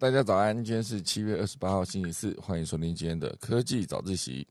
[0.00, 4.48] 大家早安，今天是七月二十八号，星期四，欢迎收听今天的科技早自习。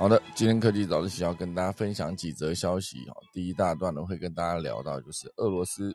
[0.00, 3.04] 好的，今天科技早自习要跟大家分享几则消息。
[3.10, 5.94] 哈，第一大段呢会跟大家聊到，就是俄罗斯，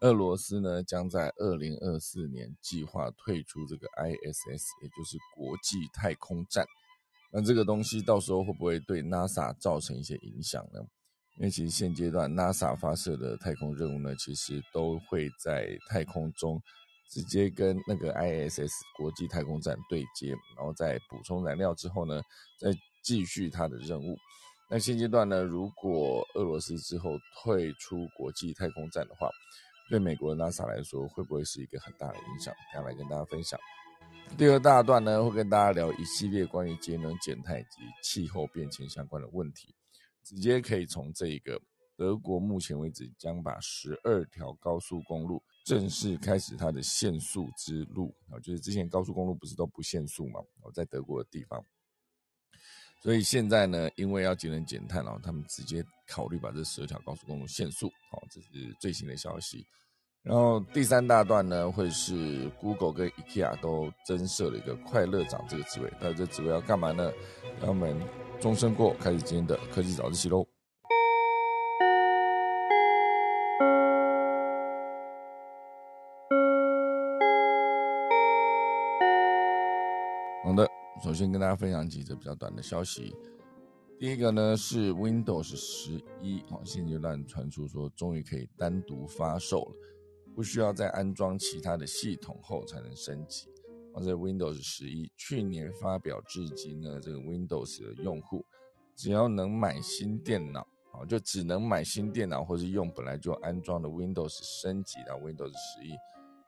[0.00, 6.64] 俄罗斯呢将在二零二四年计划退出这个 ISS，也就是国际太空站。
[7.32, 10.78] 那这个东西到时候会不会对 NASA 造成一些影响呢？
[11.38, 16.62] 因为其实现阶段 NASA 发射的太空任务呢，其实都会在太空中
[17.10, 22.22] 直接跟那个 ISS 国际太空站对接，然后在补充燃料之后呢，
[22.60, 22.70] 再
[23.02, 24.16] 继续他的任务。
[24.70, 27.10] 那现阶段呢，如果俄罗斯之后
[27.42, 29.28] 退出国际太空站的话，
[29.90, 32.54] 对美国的 NASA 来说，会不会是一个很大的影响？
[32.72, 33.60] 下来跟大家分享。
[34.38, 39.74] 第二大段呢，会跟大家聊一系列关于节能减碳以及气候变迁相关的问题。
[40.24, 41.60] 直接可以从这个
[41.96, 50.40] 德国目前为止将把十二条高速公路正式开始它的限速之路啊，就是之前高速公路不是都不限速嘛？
[50.62, 51.62] 我在德国的地方。
[53.02, 59.66] 所以现在呢，因为要节能减碳，然后他们直接考虑把这十二条高速公路限速，好，这是最新的消息。
[60.22, 67.10] 然后第三大段呢，会是 Google 跟 IKEA 都增设了一个快乐长这个职位，那这职位要干嘛呢？
[67.60, 68.00] 让我们
[68.40, 70.46] 钟声过，开始今天的科技早自习喽。
[81.02, 83.12] 首先跟大家分享几则比较短的消息。
[83.98, 89.74] 第一个呢是 Windows 十一，哦，现阶段传出说终于可以单独发售了，
[90.32, 93.48] 不需要再安装其他的系统后才能升级。
[93.94, 98.46] 而在 Windows 十一去年发表至今呢，这个 Windows 的用户
[98.94, 105.96] 只要能买新电脑，哦，就只能买新电脑或是用本来就安装的 Windows 升级到 Windows 十一，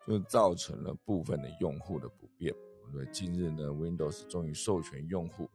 [0.07, 2.55] 就造成了部分的用户的不便。
[2.95, 5.51] 对，近日呢，Windows 终于授权用户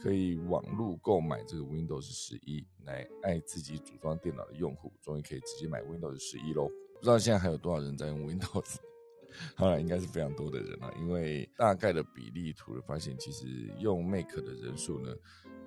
[0.00, 6.68] 可以网络购买这个 Windows 十一，来爱自己组装电脑的用户，终于可以直接买 Windows 十一喽。
[6.94, 8.76] 不知道现在还有多少人在用 Windows？
[9.58, 13.46] 当然应该是非常多的人了，因为大概的比例图的发现，其实
[13.78, 15.12] 用 Mac 的人数呢，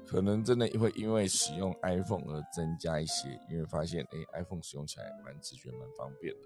[0.08, 6.40] 可能真的会因为使用 iPhone 而增加一些，因为发现哎，iPhone 使用起来蛮直觉、蛮方便的。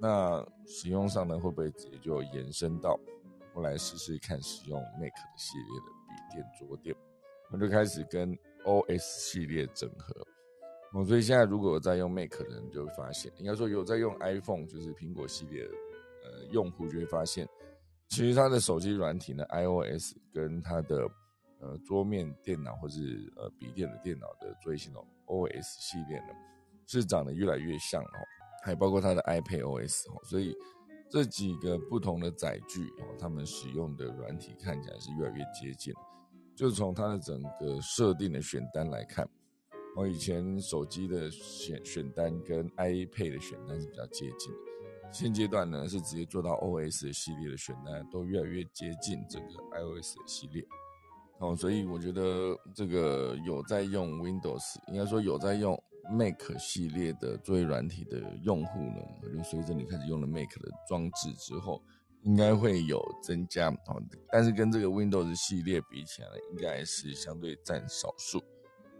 [0.00, 2.98] 那使用上呢，会不会直接就延伸到？
[3.56, 6.94] 我来试试看使用 Mac 系列的笔电桌垫，
[7.50, 8.36] 我就开始跟
[8.66, 10.14] OS 系列整合。
[10.92, 15.70] 哦，所以现在如果在用 Mac 的人就会发现，应该说有在用 iPhone，就是苹果系列的
[16.24, 17.48] 呃用户就会发现，
[18.08, 21.08] 其实它的手机软体呢 iOS 跟它的
[21.60, 26.34] 呃桌面电脑或是呃笔电的电脑的作业系统 OS 系列呢
[26.86, 28.18] 是长得越来越像哦，
[28.62, 30.54] 还包括它的 iPad OS 哦，所以。
[31.08, 35.94] 这几个不同的载具哦，他们使用的软体看起来是越来越接近。
[36.54, 39.28] 就从它的整个设定的选单来看，
[39.94, 50.66] 我以前手机的选选单跟 iPad 的选单是比较接近的，现阶段呢是直接做到 OS 系列的选单都越来越接近整个 iOS 系列。
[51.38, 55.80] 哦，所以我觉得这个有在用 Windows，应该说有在用。
[56.10, 59.00] Mac 系列的作业软体的用户呢，
[59.36, 61.82] 就随着你开始用了 Mac 的装置之后，
[62.22, 64.02] 应该会有增加哦。
[64.30, 68.38] 但是跟这个 Windows 系列比起来，应该是相对占少数。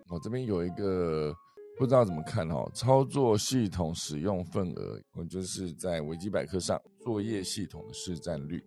[0.08, 1.34] 哦，这边有一个
[1.76, 8.64] 不知道怎么看哦，操作系统使用份额，我就是在维基百科上作业系统的市占率。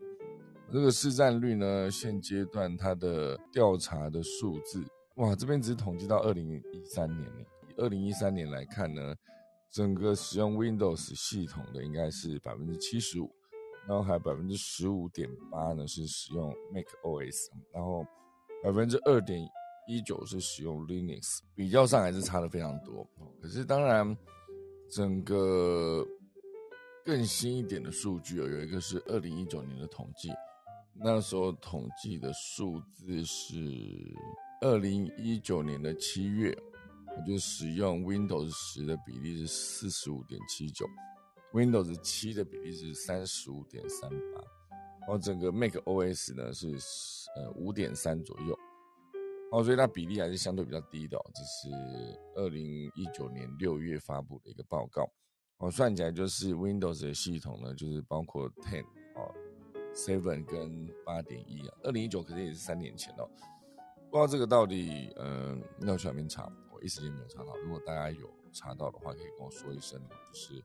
[0.71, 4.83] 这个市占率呢，现阶段它的调查的数字，
[5.15, 7.45] 哇，这边只统计到二零一三年呢。
[7.79, 9.15] 二零一三年来看呢，
[9.71, 13.33] 整个使用 Windows 系统的应该是百分之七十五，
[13.87, 18.05] 然后还有百分之十五点八呢是使用 Mac OS，然后
[18.61, 19.39] 百分之二点
[19.87, 23.07] 一九是使用 Linux，比较上还是差的非常多。
[23.41, 24.17] 可是当然，
[24.91, 26.05] 整个
[27.05, 30.29] 更新一点的数据有一个是二零一九年的统计，
[30.93, 33.55] 那时候统计的数字是
[34.61, 36.53] 二零一九年的七月。
[37.25, 40.85] 就使用 Windows 十的比例是四十五点七九
[41.53, 44.41] ，Windows 七的比例是三十五点三八，
[45.01, 46.67] 然后整个 Mac OS 呢是
[47.35, 48.57] 呃五点三左右。
[49.51, 51.17] 哦，所以它比例还是相对比较低的。
[51.33, 51.69] 这是
[52.35, 55.09] 二零一九年六月发布的一个报告。
[55.57, 58.83] 哦，算起来就是 Windows 的系统呢，就是包括 Ten
[59.15, 59.33] 哦、
[59.95, 61.75] Seven 跟八点一啊。
[61.81, 63.27] 二零一九可是也是三年前哦，
[64.11, 66.47] 不知道这个到底，嗯，要去哪边查？
[66.81, 67.55] 一时间没有查到。
[67.57, 69.99] 如果大家有查到的话，可以跟我说一声。
[70.27, 70.63] 就是，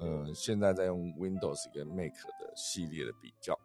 [0.00, 3.58] 呃，现在在用 Windows 跟 Mac 的系列的比较。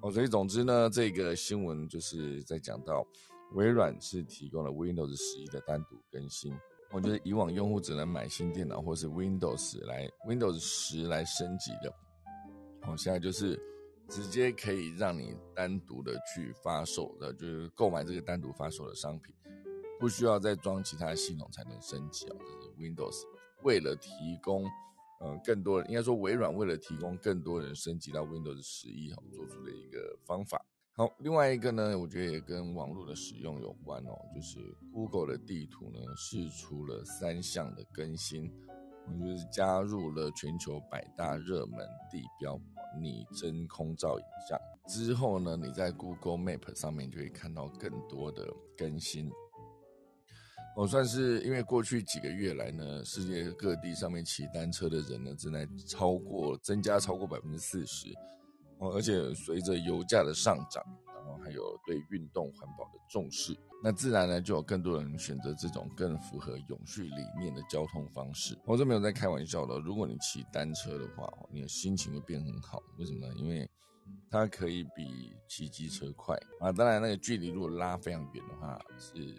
[0.00, 3.06] 哦，所以总之呢，这个新闻就是在讲到
[3.52, 6.52] 微软是提供了 Windows 十一的单独更新。
[6.90, 11.94] 我觉得以往用户只能买新电脑或是 Windows 来 Windows 十来升级的，
[12.82, 13.58] 哦，现在就是
[14.08, 19.34] 直接可以让你单独的去发售的，就是购买这个单独发售的商品，
[20.02, 22.34] 不需要再装其他系统才能升级啊。
[22.36, 23.22] 这是 Windows
[23.62, 24.10] 为了提
[24.42, 24.64] 供，
[25.20, 30.60] 呃，更多人应该说微软为了提供更多人升级到 Windows 十一哈，做出的一个方法。
[30.94, 34.58] 好，另外一个呢，我觉得也跟网络的使用有关哦，就是
[34.92, 38.52] Google 的地图呢试出了三项的更新，
[39.20, 41.78] 就是加入了全球百大热门
[42.10, 42.60] 地标
[43.00, 44.58] 拟真空照影像
[44.88, 49.30] 之后呢，你在 Google Map 上面就可以看到更多的更新。
[50.74, 58.08] 我算是因为过去几个月来呢，世界各地上面骑单车的人呢，正在超过增加超过百分之四十。
[58.78, 68.58] 而且随着油价的上涨，然后还有对运动环保的重视，那自然呢就有更多人选择这种更符合永续理念的交通方式。
[68.64, 72.82] 我这没有在开玩笑的，如果你骑单车的话，你的心情会变很好。
[72.98, 73.32] 为什么呢？
[73.36, 73.70] 因为
[74.28, 76.72] 它可以比骑机车快啊。
[76.72, 79.32] 当然，那个距离如果拉非常远的话，是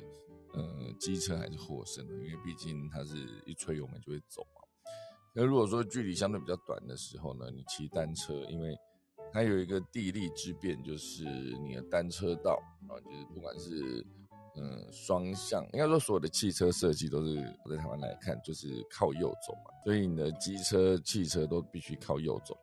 [0.53, 3.15] 呃机车还是获胜的，因为毕竟它是
[3.45, 4.61] 一吹油门就会走嘛。
[5.35, 8.77] 那如果说距离相对比较短的时候呢，你骑单车，因为
[9.31, 11.23] 它有一个地利之便，就是
[11.65, 14.05] 你的单车道啊，就是不管是
[14.55, 17.35] 嗯双向，应该说所有的汽车设计都是
[17.67, 22.55] 在台湾来看，就是靠右走嘛，所以你的机车、汽车都必须靠右走。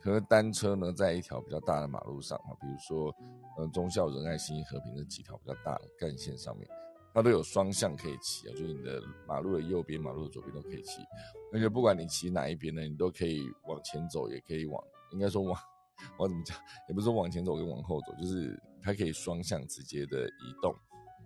[0.00, 3.14] 可是单车呢，在一条比较大的马路上啊，比如说
[3.58, 6.68] 嗯忠孝仁爱新和平这几条比较大的干线上面，
[7.16, 11.00] 它都有双向可以骑啊，就是你的马路的右边、马路的左边都可以骑，
[11.50, 15.58] 而且不管你骑哪一边呢，你都可以往前走，也可以往，应该说往。
[16.18, 16.54] 我怎么讲？
[16.90, 20.76] 也不是说往前走跟往后走，就是它可以双向直接的移动。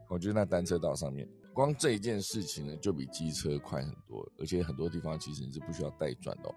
[0.09, 6.55] 我觉得那单车道上面，光这一件事情呢，就比机车快很多，而且很多地方其实你是不需要带转的，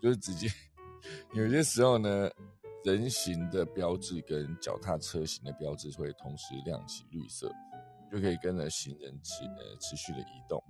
[0.00, 0.46] 就是直接。
[1.34, 2.30] 有些时候呢，
[2.84, 7.52] 人行的标志跟脚踏车型的标志会同时亮起绿色，
[8.10, 10.62] 就可以跟着行人持呃持续的移动。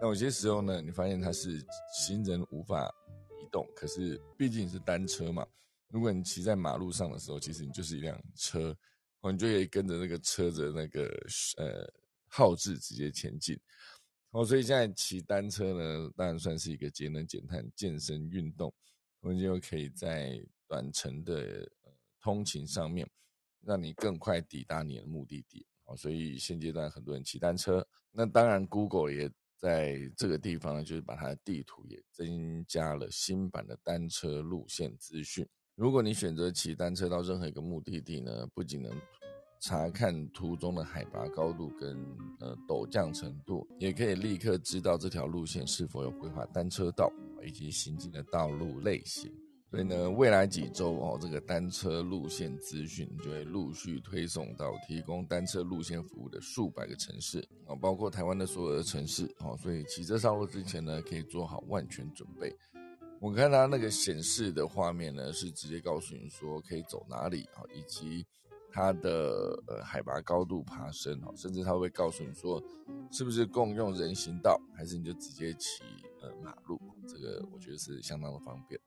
[0.00, 2.86] 那有些时候呢，你发现它是行人无法
[3.42, 5.46] 移动，可是毕竟是单车嘛。
[5.88, 8.76] 如果你骑在马路上的时候，其实你就是一辆车，
[9.20, 11.04] 哦，你就可以跟着那个车的那个
[11.56, 11.90] 呃
[12.28, 13.58] 号志直接前进。
[14.30, 18.72] 哦，所以现在骑单车呢，当然算是一个节能减碳、健身运动，
[19.20, 20.38] 我们就可以在
[20.68, 21.34] 短程的
[21.84, 23.08] 呃通勤上面，
[23.62, 25.66] 让你更快抵达你的目的地。
[25.88, 35.48] 哦，所以现阶段很多人骑单车，那当然 Google 也在这个地方呢，就是把它的地图也增加了新版的单车路线资讯。
[35.74, 38.92] 如果你选择骑单车到任何一个目的地呢，不仅能
[39.60, 41.96] 查看途中的海拔高度跟
[42.40, 47.10] 呃陡降程度，也可以立刻知道这条路线是否有规划单车道
[47.42, 49.32] 以及行进的道路类型。
[49.70, 59.54] 所以呢，未来几周哦，这个单车路线资讯就会陆续推送到提供单车路线服务的数百个城市啊，包括台湾的所有的城市哦。
[59.58, 62.50] 所以骑车上路之前呢，可以做好万全准备。
[63.20, 68.26] 我看它那个显示的画面呢，是直接告诉你说可以走哪里啊，以及
[68.72, 72.62] 它的呃海拔高度爬升啊，甚至它会告诉你说
[73.10, 75.82] 是不是共用人行道，还是你就直接骑
[76.22, 78.80] 呃马路，这个我觉得是相当的方便，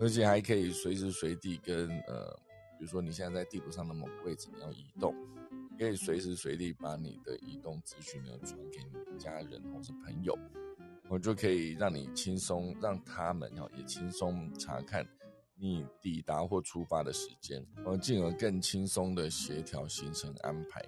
[0.00, 2.34] 而且还可以随时随地跟呃，
[2.78, 5.14] 比如说你现在在地图上的某个位置你要移动，
[5.78, 10.36] 可以随时随地把你的移动资讯呢传给你家人或是朋友。
[11.08, 15.04] 我就可以让你轻松，让他们哈也轻松查看
[15.56, 20.80] 你抵达或出发的时间，哦，进而更轻松的协调行程安排。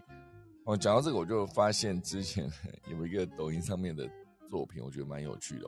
[0.65, 2.49] 哦，讲到这个，我就发现之前
[2.89, 4.09] 有一个抖音上面的
[4.49, 5.67] 作品，我觉得蛮有趣的。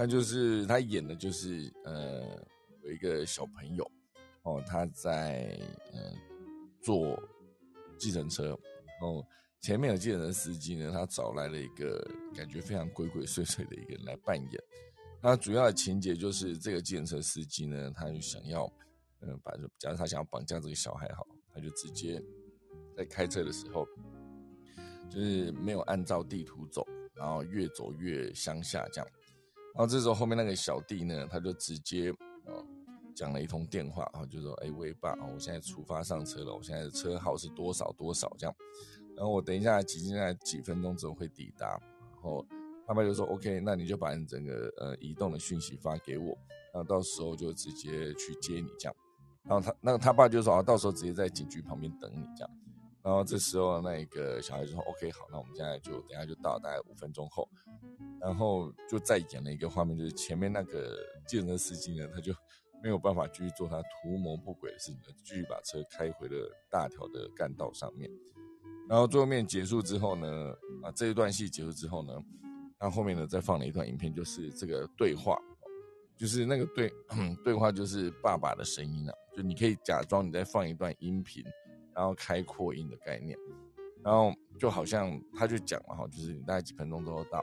[0.00, 2.22] 他就是他演的就是呃
[2.82, 3.84] 有一个小朋友
[4.44, 5.60] 哦，他在
[5.92, 6.14] 呃
[6.80, 7.22] 坐
[7.98, 8.58] 计程车，
[8.98, 9.22] 然后。
[9.60, 12.02] 前面有计程车司机呢，他找来了一个
[12.34, 14.62] 感觉非常鬼鬼祟祟的一个人来扮演。
[15.20, 18.64] 那主要的情节就是这个计程车司机呢，他就想要，
[19.20, 22.18] 嗯，把假如他想要绑架这个小孩，好，他就直接
[22.96, 23.86] 在开车的时候
[25.10, 29.06] 就是没有按照地图走，然后越走越乡下这样。
[29.74, 32.10] 然后这时候后面那个小弟呢，他就直接
[32.46, 32.64] 哦
[33.14, 38.54] 讲了一通电话，然后就说：“哎，威爸，我现在出发上车了，我现在的车号是多少多少这样。
[39.16, 41.80] 然后我等一下几现在几分钟之后会抵达。
[42.12, 42.44] 然后
[42.86, 46.36] 他爸就说：OK，那你就把你整个呃移动的讯息发给我，
[46.72, 48.96] 然后到时候就直接去接你这样。
[49.44, 52.50] 然后他那个他爸就说：啊，到时候直接在警局旁边等你这样。
[53.02, 57.48] 然后这时候那个小孩就说：OK，好，那我们现在就等下就到，大概五分钟后。
[58.20, 60.94] 然后就再演了一个画面，就是前面那个
[61.26, 62.32] 计程车司机呢，他就
[62.82, 68.10] 没有办法继续做他图谋不轨的事情，继续把车开回了大条的干道上面。
[68.88, 72.12] 然后最后面结束之后呢，啊这一段戏结束之后呢，
[72.78, 75.40] 他后面呢再放了一段影片，就是这个对话，
[76.14, 76.92] 就是那个对
[77.42, 81.42] 对话就是爸爸的声音啊，就你可以假装你在放一段音频，
[81.94, 83.38] 然后开扩音的概念，
[84.04, 87.42] 然后就好像他就讲了哈，就是你大概几分钟之后到。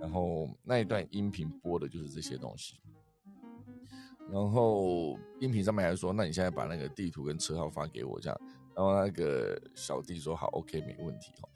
[0.00, 2.80] 然后那一段音频播的就是这些东西，
[4.30, 8.40] 然后音频上面还说，那你现在把那个地图跟车号发给我，这样，
[8.74, 11.48] 然后那个小弟说好，OK，没问题哦，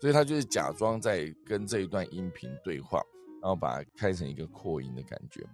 [0.00, 3.02] 所以他就是假装在跟这一段音频对话，
[3.40, 5.44] 然后把它开成一个扩音的感觉，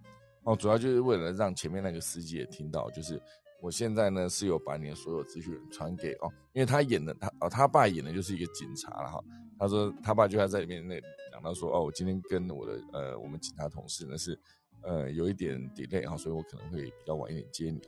[0.45, 3.21] 哦，主要就是为了让前面那个司机也听到，就是
[3.61, 9.23] 我现在呢是有把你的所有资讯传给哦，因为他演的他哦他爸演的就是一个警察了哈，
[9.63, 11.01] 他说他爸就要在里面那。
[11.33, 14.39] 讲到说：“哦，我今天跟我的呃，我们警察同事呢是，
[14.83, 17.81] 呃，有一点 delay 哈，所以我可能会比较晚一点接你。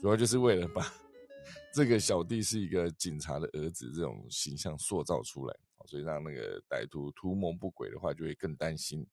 [0.00, 0.82] 主要就是为了把
[1.74, 5.54] 这个小弟是一个警察的儿子这种形象塑造出来，
[5.84, 9.06] 所以让那个歹徒图谋不轨的话就会更担心。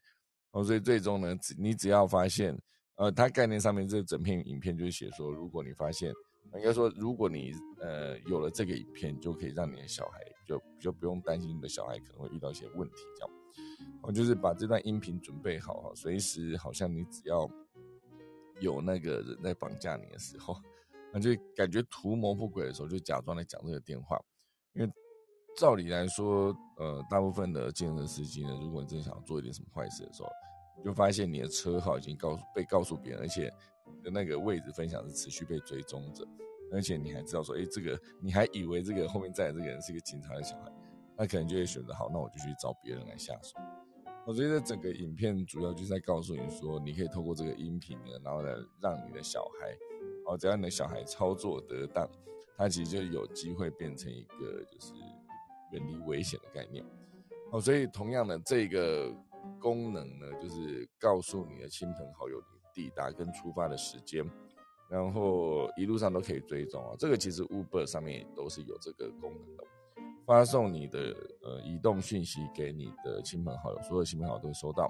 [0.51, 2.58] 哦，所以最终呢，你只要发现，
[2.96, 6.13] 呃，他概念上面这整片影片就写说，如果你发现，
[6.55, 13.35] 应该说如果你呃有了这个影片，就可以让你的小孩就就不用担心你的小孩可能会遇到一些问题，这样。”
[14.01, 17.50] 我就是把这段音频准备好哈，随时好像你只要
[18.59, 20.55] 有那个人在绑架你的时候，
[21.13, 24.19] 那就感觉图谋不轨的时候，就假装在讲这个电话。
[24.73, 24.91] 因为
[25.55, 30.29] 照理来说，呃，大部分的健身司机呢，如果你真的想要做一点什么坏事的时候，
[30.83, 33.50] 就发现你的车号已经告诉被告诉别人，而且
[34.04, 36.28] 的那个位置分享是持续被追踪着，
[36.72, 40.72] 而且你还知道说，哎，这个你还以为这个后面载的这个人是一个警察的小孩。
[41.16, 43.56] 那可能就会选择好，那我就去找别人来下手。
[44.25, 48.50] 我觉得整个影片主要就是在告诉你说，你可以透过这个音频呢，然后呢，
[48.82, 49.78] 让你的小孩，
[50.25, 52.10] 哦，只要你的小孩操作得当，
[52.58, 54.94] 他其实就有机会变成一个就是
[55.72, 56.84] 远离危险的概念。
[57.52, 59.13] 哦，所以同样的这个
[59.60, 62.42] 功能呢，就是告诉你的亲朋好友
[62.74, 64.25] 抵达跟出发的时间，
[64.89, 66.96] 然后一路上都可以追踪啊。
[66.98, 69.63] 这个其实 Uber 上面也都是有这个功能的。
[70.25, 74.89] 发送你的呃移动讯息给你的亲朋好友，所有亲朋好友都会收到。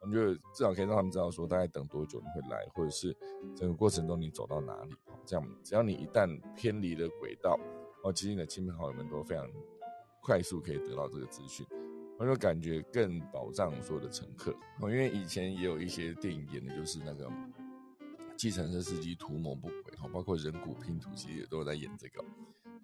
[0.00, 3.16] 我觉得至少可以让他们知道说大概等多久你会来，或者是
[3.56, 4.94] 整个过程中你走到哪里。
[5.24, 7.58] 这样只要你一旦偏离了轨道，
[8.02, 9.48] 哦，其实你的亲朋好友们都非常
[10.22, 11.64] 快速可以得到这个资讯，
[12.18, 14.52] 我就感觉更保障所有的乘客。
[14.80, 17.30] 哦，因为以前也有一些电影演的就是那个
[18.36, 22.24] 计程车司机图谋不轨，哈，包括人骨拼图其实也都在演这个。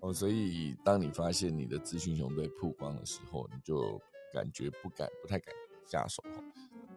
[0.00, 4.00] 哦，所以当你发现你的资讯熊被曝光的时候，你就
[4.32, 5.54] 感觉不敢、不太敢
[5.86, 6.42] 下手哈。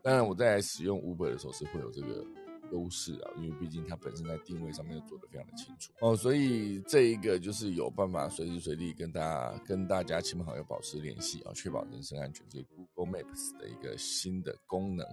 [0.01, 2.25] 当然，我在使用 Uber 的时候是会有这个
[2.71, 6.15] 优势啊，因为毕竟它本身在定位上面做得非常的清楚哦。
[6.15, 12.45] 所以这一个就是有办法随时随地跟大家、跟大家亲朋好友保持联系啊，确保人身安全。
[12.49, 15.05] 这 Google Maps 的一个新的功能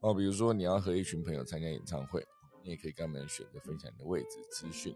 [0.00, 2.24] 哦，比如说你要和一群朋友参加演唱会，
[2.62, 4.94] 你也可以跟他们选择分享你的位置资讯。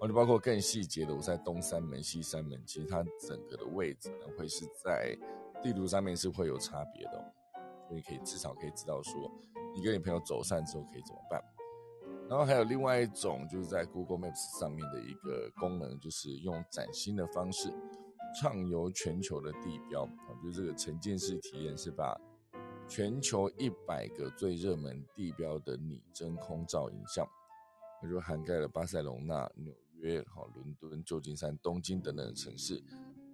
[0.00, 5.16] 哦，就包括更细节的，我在东三门、西三门，其实它整个的位置呢，会是在
[5.62, 7.41] 地图上面是会有差别的，所
[7.92, 9.30] 你可以至少可以知道说，
[9.74, 11.42] 你跟你朋友走散之后可以怎么办。
[12.28, 17.72] 然后还有另外一种，就是在 Google Maps 上面的一个功能，就是用崭新的方式
[18.40, 22.18] 畅游全球的地标，啊，就是这个沉浸式体验，是把
[22.88, 27.26] 全球一百个最热门地标的拟真空照影像，
[28.02, 29.72] 也就涵盖了巴塞隆纳、纽。
[30.02, 32.82] 约、好伦敦、旧金山、东京等等的城市，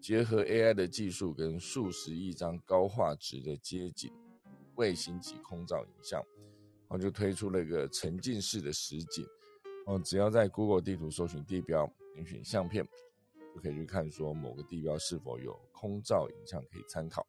[0.03, 4.13] 结合 AI 的技术跟数十亿张高画质的街景、
[4.79, 6.19] 卫星级空照影像，
[6.89, 9.27] 然后就推出了一个沉浸式的实景。
[9.87, 12.87] 哦，只要在 Google 地图搜寻地标，点选相片，
[13.55, 17.27] 就可以去看说某个地标是否有空照影像可以参考。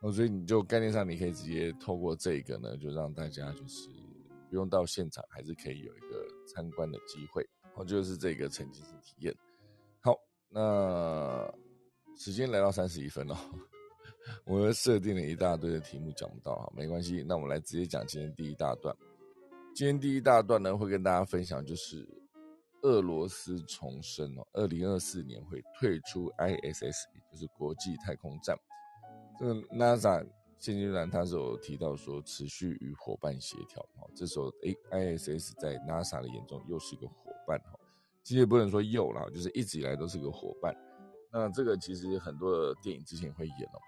[0.00, 3.88] 哦，所以你就概念上你可以直接透过这个呢，就让大家就是
[4.48, 7.46] 不用到现场，还是可以有一个参观的机会。
[7.74, 9.34] 哦，就是这个沉浸式体验。
[10.00, 10.16] 好，
[10.48, 11.52] 那
[12.16, 13.36] 时间来到三十一分了，
[14.44, 18.94] 我们设定了一大堆的题目讲不到哈，没关系，那我们来直接讲今天第一大段。
[19.74, 22.06] 今天第一大段呢，会跟大家分享就是
[22.82, 28.56] 俄罗斯重生哦，二零二四年会退出 ISS，也就是国际太空站。
[29.38, 30.26] 这个 NASA
[30.58, 37.78] 现阶段他是有提到说持续与伙伴协调哈，这时候 A ISS 在 NASA 的眼中又是一个伙伴哈，
[38.22, 40.76] 其实也不能说又了，就是一直以来都是个伙伴。
[41.32, 43.80] 那这个其实很多的电影之前会演哦。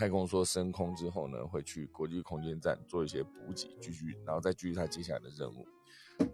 [0.00, 5.66] 太空说升空之后呢，会去国际空间站做一些补给，继续，然后再继续他接下来的任务。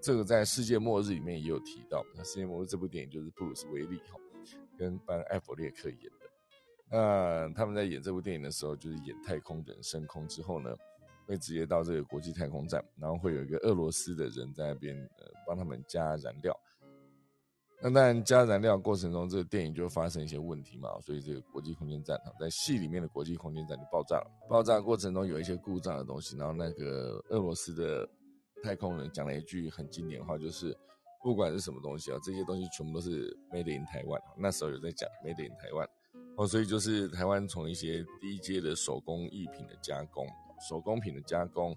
[0.01, 2.07] 这个在世界末日里面也有提到。
[2.15, 4.21] 那世界末日这部电影就是布鲁斯威利哈
[4.79, 6.31] 跟班艾弗列克演的。
[6.89, 10.73] 那他们在演这部电影的时候，就是演太空人升空之后呢，
[11.27, 16.57] 会直接到这个国际太空站，然后会有一个俄罗斯的人在那边呃帮他们加燃料。
[17.83, 24.27] 那当然，加燃料过程中，这个电影就发生一些问题嘛，所以这个国际空间站哈，在戏里面的国际空间站就爆炸了。
[24.49, 28.09] 爆炸过程中有一些故障的东西，然后那个俄罗斯的
[28.63, 30.75] 太空人讲了一句很经典的话，就是
[31.23, 34.21] 不管是什么东西啊，这些东西全部都是 made in 台湾。
[34.39, 35.87] 那时候有在讲 made in 台湾
[36.37, 40.27] 哦，所以就是台湾从一些低阶的手工艺品的加工、
[40.67, 41.77] 手工品的加工。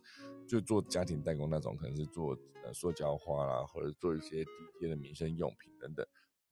[0.50, 6.04] 就做家庭代工那种，可能是做呃塑胶花啦，或者做一些低阶的民生用品等等。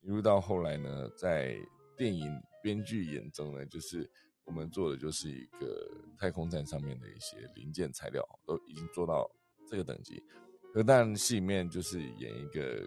[0.01, 1.57] 一路到后来呢，在
[1.97, 4.07] 电影编剧眼中呢，就是
[4.45, 9.27] 我们做的就是一个太空站上面的一些零件材料，都已经做到
[9.67, 10.23] 这个等级。
[10.71, 12.83] 可但戏里面就是演一个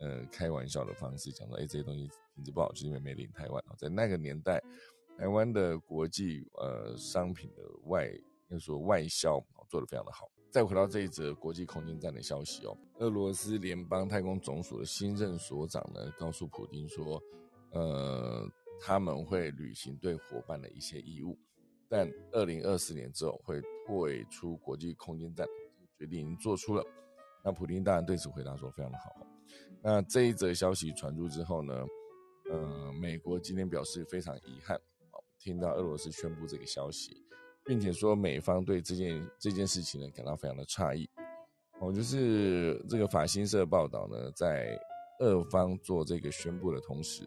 [0.00, 4.60] 呃开玩笑的方式，讲说哎这些东西品质不好，是因为没领台湾在那个年代，
[5.16, 8.12] 台湾的国际呃商品的外。
[8.50, 9.40] 就说外销
[9.74, 10.30] 做得非常的好。
[10.52, 17.20] 再回到这一则国际空间站的消息哦，俄罗斯联邦太空总署的新任所长呢，告诉普京说，
[17.72, 18.48] 呃，
[18.80, 21.36] 他们会履行对伙伴的一些义务，
[21.88, 25.44] 但二零二四年之后会退出国际空间站，
[25.98, 26.86] 决定已经做出了。
[27.44, 29.10] 那普京当然对此回答说非常的好。
[29.82, 31.84] 那这一则消息传出之后呢，
[32.48, 34.80] 呃，美国今天表示非常遗憾，
[35.36, 37.26] 听到俄罗斯宣布这个消息。
[37.64, 41.08] 并且说美方对这件这件事情呢感到非常的诧异，
[41.80, 44.78] 哦，就是这个法新社报道呢，在
[45.20, 47.22] 俄方做这个宣布的同时，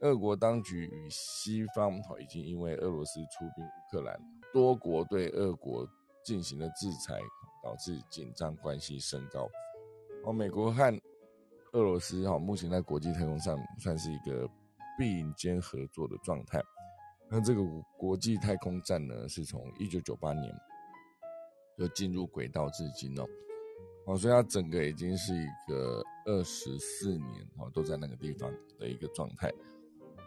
[0.00, 4.18] 俄国当局与西方哦已经因为俄罗斯出兵乌克兰，
[4.52, 5.86] 多国对俄国
[6.24, 7.18] 进行了制裁，
[7.62, 9.48] 导致紧张关系升高。
[10.24, 11.00] 哦，美国和
[11.72, 14.48] 俄罗斯哈目前在国际太空上算是一个
[14.96, 16.62] 并肩合作的状态。
[17.30, 17.62] 那这个
[17.98, 20.54] 国际太空站呢，是从一九九八年
[21.76, 23.26] 就进入轨道至今哦，
[24.06, 29.52] 哦，所以它整个已经是一个二十四年哦都在那个地方的一个状态。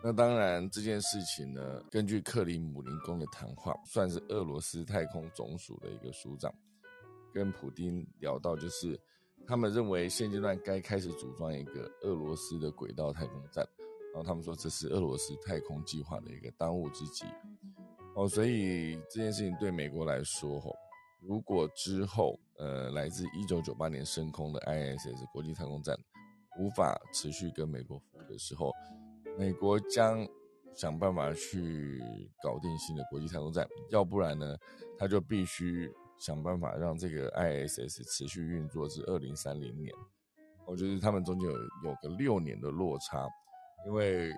[0.04, 6.54] 那当然这件事情呢，根据克里姆林宫的谈话，算是俄罗斯太空总署的一个署长
[7.34, 9.00] 跟普丁聊到，就是
[9.48, 13.68] 他们认为现阶段该开始组装一个俄罗斯的轨道太空站。
[14.18, 17.24] 然后他们说这是俄罗斯太空计划的一个当务之急，
[18.16, 20.76] 哦，所以这件事情对美国来说，吼，
[21.22, 25.96] 如果之后，呃，来自一九九八年升空的 ISS 国际太空站
[26.58, 28.74] 无法持续跟美国服务的时候，
[29.38, 30.28] 美国将
[30.74, 32.02] 想办法去
[32.42, 34.58] 搞定新的国际太空站，要不然呢，
[34.98, 39.94] 他就必须想办法让这个 ISS 持续运作至二零三零年，
[40.66, 43.30] 我觉得他们中间有有个六年的落差。
[43.86, 44.32] 因为，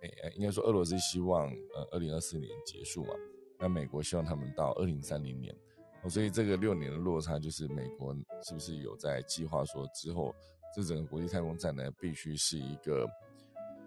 [0.00, 3.14] 诶，应该说俄罗斯希望呃二零二四年结束嘛，
[3.58, 5.54] 那美国希望他们到二零三零年，
[6.02, 10.34] 哦，所以这个六年的落差就是美国是不是有在计划说之后
[10.74, 13.06] 这整个国际太空站呢必须是一个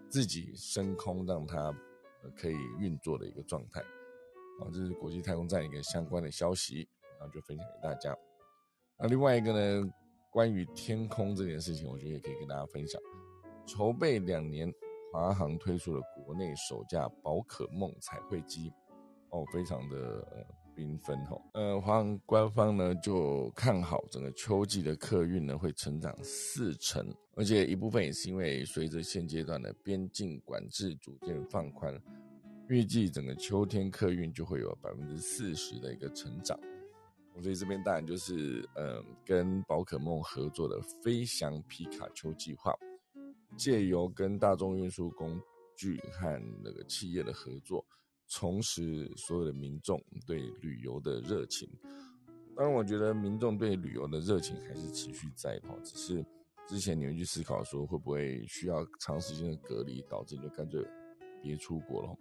[0.08, 1.74] 自己升空让它
[2.36, 8.16] 可以运作的一个状态，啊，这是国际太空站一个相关的消息，然后就分享给大家。
[8.96, 9.90] 那另外一个呢，
[10.30, 13.00] 关于天空这件事情，我觉得也可以跟大家分享，
[13.66, 14.72] 筹备两年。
[15.12, 18.72] 华航推出了国内首架宝可梦彩绘机，
[19.30, 20.26] 哦，非常的
[20.74, 21.40] 缤纷哈。
[21.52, 31.96] 呃，华航官方呢就看好整个秋季的客运呢会成长四成，而且一部分也是因为随着现阶段的边境管制逐渐放宽，
[32.68, 36.58] 预计整个秋天客运就会有百分之四十的一个成长。
[37.40, 42.74] 所以这边当然就是呃跟宝可梦合作的飞翔皮卡丘计划。
[43.56, 45.40] 借由跟大众运输工
[45.76, 47.84] 具和那个企业的合作，
[48.28, 51.68] 重拾所有的民众对旅游的热情。
[52.56, 56.24] 当然，我觉得民众对旅游的热情还是持续在跑，只是
[56.68, 60.84] 之前你们去思考说会不会需要长时间的隔离，导致你就干脆
[61.42, 62.16] 别出国了。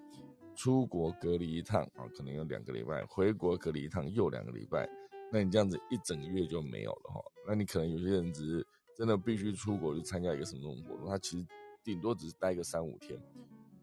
[0.56, 4.89] 出国隔离一趟啊，可能有两个礼拜；回国隔离一趟又两个礼拜。
[5.32, 7.22] 那你这样子一整个月就没有了哈。
[7.48, 11.45] 那你可能有些人只是真的必须出国去参加一个什么活动，他其实
[11.84, 13.19] 顶多只是待个三五天，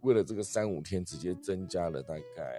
[0.03, 2.57] 为了这个三五天，直接增加了大概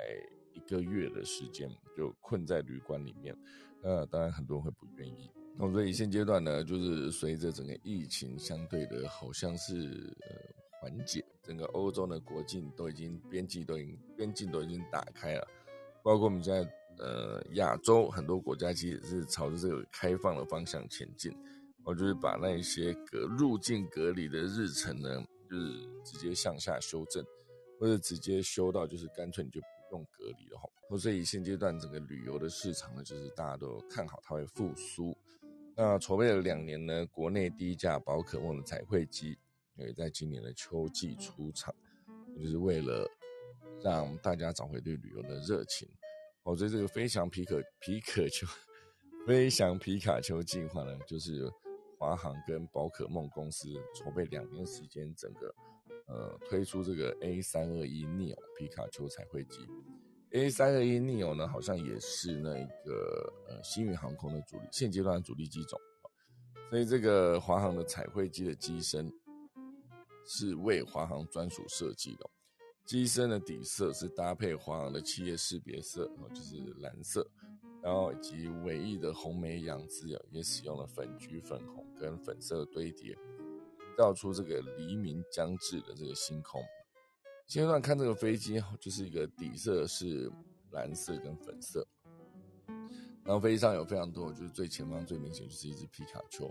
[0.54, 3.36] 一个月的时间，就困在旅馆里面。
[3.82, 5.32] 那当然很多人会不愿意。
[5.58, 15.48] 那所以现阶段呢，就是随着整个疫情相对的，好像是呃缓解，整个欧洲的国境都已经边境都已经边境都已经打开了，
[16.04, 21.36] 包括我们现在呃亚洲很多国家其实是朝着这个开放的方向前进。
[21.84, 25.72] 我就是把那一些隔入境隔离的日程呢，就是
[26.04, 27.26] 直接向下修正，
[27.80, 29.68] 或者直接修到就是干脆你就不。
[29.92, 35.14] 用隔离了哈，所以现阶段整个旅游的市场呢，就是大家都看好它会复苏。
[35.76, 39.38] 那筹备了两年呢，国内第一架宝可梦的彩绘机
[39.76, 41.76] 也在今年的秋季出厂，
[42.40, 43.06] 就是为了
[43.84, 45.86] 让大家找回对旅游的热情。
[46.44, 48.48] 哦，所以这个飞翔皮可 皮可丘
[49.28, 51.52] 飞翔皮卡丘计划呢，就是
[52.02, 55.54] 华航跟宝可梦公司筹备两年时间，整个。
[56.08, 59.60] 呃，推出这个 A 三二一 neo 皮卡丘彩绘机
[60.32, 65.80] ，A 三二一 neo 呢，好像也是那个呃星宇航空的主力，现阶段主力机种，
[66.72, 69.10] 所以这个华航的彩绘机的机身
[70.26, 72.30] 是为华航专属设计的，
[72.84, 77.26] 机身的底色是搭配华航的企业识别色，就是蓝色，
[77.82, 83.16] 然后以及尾翼的红梅洋字也使用了粉橘、粉红跟粉色堆叠。
[83.98, 86.64] 造出这个黎明将至的这个星空。
[87.46, 90.32] 现阶段看这个飞机，就是一个底色是
[90.72, 91.86] 蓝色跟粉色，
[93.24, 96.48] 然后飞机上有非常多，就是最前方最明显就是一只皮卡丘，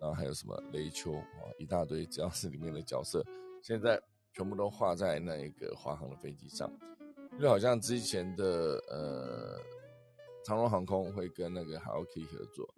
[0.00, 3.24] 然后还有什么雷丘啊，一大堆，只要是里面的角色，
[3.62, 3.98] 现在
[4.34, 6.70] 全部都画在那一个华航的飞机上，
[7.40, 8.44] 就好像之前的
[8.90, 9.58] 呃
[10.44, 12.68] 长荣航空会跟那个 Hello Kitty 合作，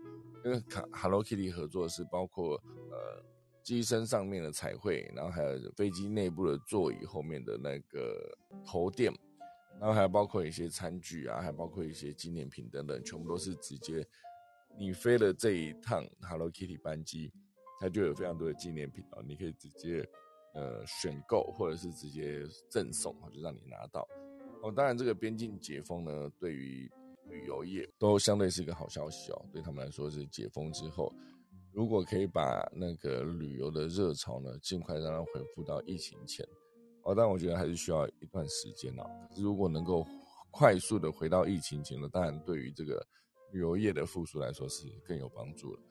[0.45, 2.55] 因为卡 Hello Kitty 合作是包括
[2.91, 3.25] 呃。
[3.65, 8.31] 机身上面的彩绘，然后还有飞机内部的座椅后面的那个
[8.63, 9.11] 头垫，
[9.81, 14.07] 然后还包括一些餐具啊，还包括一些纪念品等等，全部都是直接
[14.79, 17.33] 你飞了这一趟 Hello Kitty 班机，
[17.81, 20.07] 它就有非常多的纪念品啊，你可以直接
[20.53, 24.07] 呃选购或者是直接赠送就让你拿到。
[24.63, 26.87] 哦，当然这个边境解封呢，对于
[27.29, 31.13] 旅游业都相对是一个好消息哦，对他们来说是解封之后。
[31.73, 36.47] 如果可以把那个旅游的热潮呢，尽快让它恢复到疫情前，
[37.03, 39.05] 哦，但我觉得还是需要一段时间啊。
[39.29, 40.07] 可是如果能够
[40.53, 43.05] 快速的回到疫情前呢，当然对于这个
[43.51, 45.83] 旅游业的复苏来说是更有帮助了。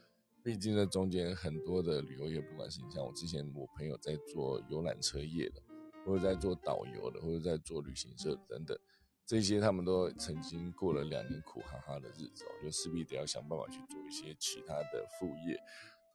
[0.42, 5.62] 毕竟呢，中间很多的旅游业，不管是你像我之前我朋友在做游览车业的，
[6.06, 8.78] 或者在做导游的，或者在做旅行社等等。
[9.26, 15.58] 这些他们都曾经过了两年苦哈哈的日子哦，就势必得要想办法去做一些其他的副业，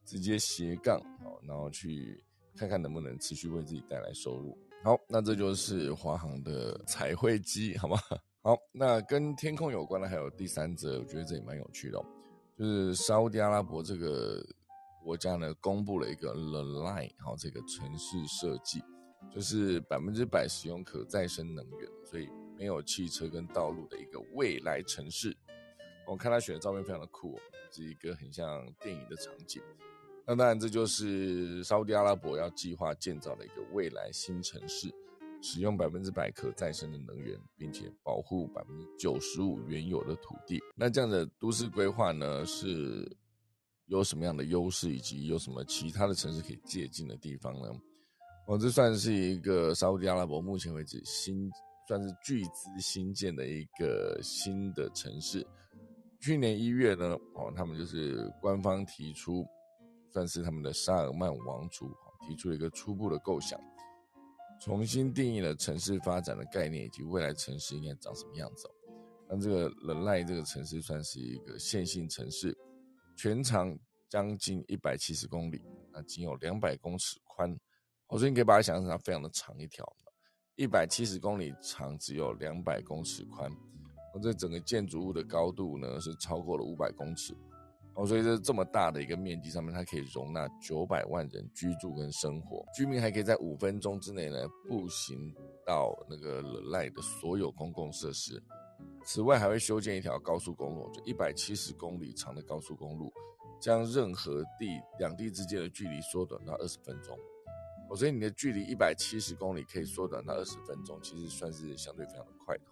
[0.05, 2.23] 直接斜杠哦，然后去
[2.55, 4.57] 看看能不能持续为自己带来收入。
[4.85, 7.99] 好，那这就是华航的彩绘机，好吗？
[8.43, 11.99] 好，那跟天空有关的还有第三则，我觉得这也蛮有趣的，
[12.59, 14.45] 就是沙地阿拉伯这个
[15.03, 18.83] 国家呢，公布了一个 The Line 好这个城市设计，
[19.35, 22.29] 就是百分之百使用可再生能源，所以。
[22.59, 25.35] 没有汽车跟道路的一个未来城市，
[26.07, 27.39] 我看他选的照片非常的酷，
[27.71, 29.63] 是一个很像电影的场景。
[30.27, 34.93] 那当然，这就是沙特阿拉伯要计划建造的一个未来新城市，
[35.41, 40.61] 使用百分之百可再生的能源，并且保护百分之九十五原有的土地。
[40.75, 43.09] 那这样的都市规划呢，是
[43.87, 47.69] 有什么样的优势，以及有什么其他的城市可以借鉴的地方呢？
[48.49, 51.49] 哦，这算是一个沙特阿拉伯目前为止新。
[51.89, 55.45] 算是巨资新建的一个新的城市。
[56.21, 59.47] 去年一月呢，哦，他们就是官方提出，
[60.13, 61.91] 算是他们的沙尔曼王储
[62.27, 63.59] 提出了一个初步的构想，
[64.61, 68.69] 重新定义了城市发展的概念以及未来城市应该长什么样子。
[69.31, 72.55] 那这个人赖这个城市算是一个线性城市，
[73.17, 73.75] 全长
[74.11, 77.49] 将近一百七十公里，那仅有两百公尺宽，
[78.11, 79.87] 所以你可以把它想象成非常的长一条。
[80.59, 83.49] 一百七十公里长，只有两百公尺宽。
[84.13, 87.33] 我这整个建筑物的高度呢，是超过了五百公尺。
[87.95, 92.67] 哦，所以这这么大的一个面积上面，它可以容纳九百万人居住跟生活。
[92.75, 95.33] 居民还可以在五分钟之内呢，步行
[95.65, 96.43] 到那个
[96.73, 98.43] 赖的所有公共设施。
[99.05, 103.13] 此外，还会修建一条高速公路，就一百七十公里长的高速公路，
[103.61, 107.17] 将任何地两地之间的距离缩短到二十分钟。
[107.89, 112.65] 我，所以你的距离一百七十公里可以缩短到二十分钟，其实算是相对非常的快的。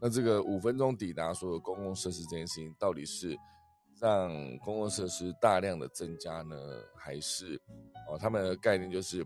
[0.00, 3.36] 那这个五分钟抵达所有公共设施这件事情，到底是
[4.00, 6.56] 让公共设施大量的增加呢，
[6.96, 7.60] 还是
[8.08, 9.24] 哦，他们的概念就是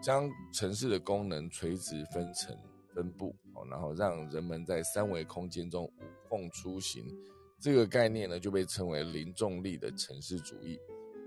[0.00, 2.56] 将城市的功能垂直分层
[2.94, 7.04] 分布哦，然后让人们在三维空间中无缝出行，
[7.58, 10.78] 这个概念呢就被称为零重力的城市主义。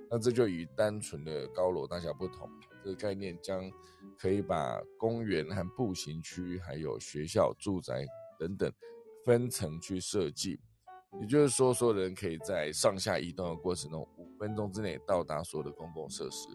[0.09, 2.49] 那这就与单纯的高楼大厦不同，
[2.83, 3.71] 这个概念将
[4.17, 8.05] 可以把公园和步行区，还有学校、住宅。
[8.39, 8.69] 等等，
[9.23, 10.59] 分层去设计，
[11.21, 16.49] 也就是说，所有人可以在上下移动的过程中，五分钟之内到达所有的公共设施。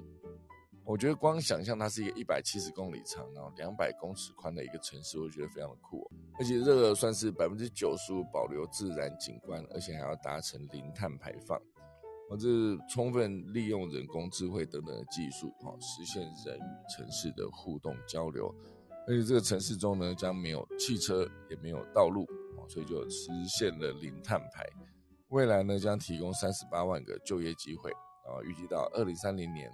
[0.84, 6.10] 我觉得光想象它是一个一百七十公里长，然后两百公尺宽的一个城市，我觉得非常的酷。
[6.38, 11.58] 而且这个算是百分之九十五保留自然景观，而且还要达成零碳排放。
[12.30, 18.54] 哦，这是充分利用人工智慧等等的技术，哈，实现人与城市的互动交流。
[19.06, 22.26] 而且这个城市中呢，将没有汽车，也没有道路，
[22.68, 24.66] 所以就实现了零碳排。
[25.28, 29.70] 未来呢，将提供三十八万个就业机会，啊，预计到二零三零年，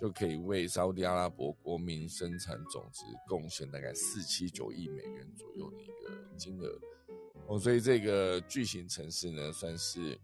[0.00, 6.80] 就可以为沙特阿拉伯国民生产总值贡献大概四七九亿美元左右的一个金额。
[7.48, 10.18] 哦，所以这个巨型城市呢，算是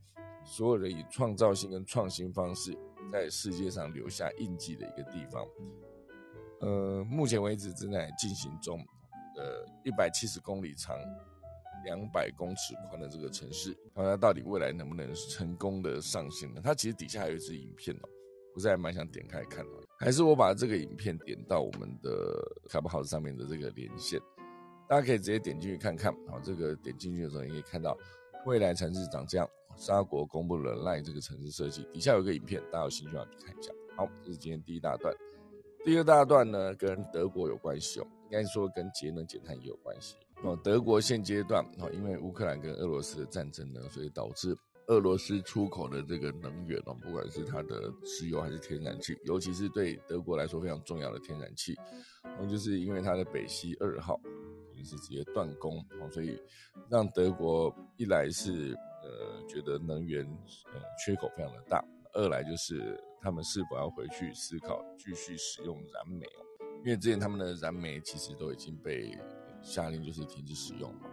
[0.47, 2.73] 所有人以创造性跟创新方式，
[3.13, 5.45] 在世界上留下印记的一个地方。
[6.61, 8.79] 呃，目前为止正在进行中，
[9.37, 10.97] 呃，一百七十公里长、
[11.85, 16.61] 两百公尺宽的这个城市，它到底未来能不能成功的上线呢？
[16.65, 18.09] 它其实底下有一支影片哦，
[18.55, 19.73] 我是还蛮想点开看的。
[19.99, 22.11] 还是我把这个影片点到我们的
[22.71, 24.21] 卡布好事上面的这个连线，
[24.89, 26.15] 大家可以直接点进去看看。
[26.29, 27.99] 好，这个点进去的时候，你可以看到
[28.47, 29.47] 未来城市长这样。
[29.77, 33.71] 沙国公布了赖这个城市设计，底下有个影片，大家有兴趣要去看一下。
[33.97, 35.15] 好，这是今天第一大段。
[35.85, 40.59] 第二大段呢，跟德国有关系哦，应该说跟节能减碳也有关系哦。
[40.65, 44.57] 德国现阶段哦，因为乌克兰跟俄罗斯的战争呢，所以导致
[44.89, 51.77] 俄罗斯出口的这个能源哦，不管是它的石油还是天然气，尤其是对德国来说非常重要的天然气，
[52.39, 54.21] 哦，就是因为它的北溪二号
[54.75, 56.37] 也是直接断供，所以
[56.91, 58.77] 让德国一来是
[59.07, 60.25] 呃觉得能源
[60.73, 63.01] 呃缺口非常的大，二来就是。
[63.19, 66.27] 他们是否要回去思考继续使用燃煤？
[66.85, 69.19] 因为之前他们的燃煤其实都已经被
[69.61, 71.11] 下令就是停止使用了，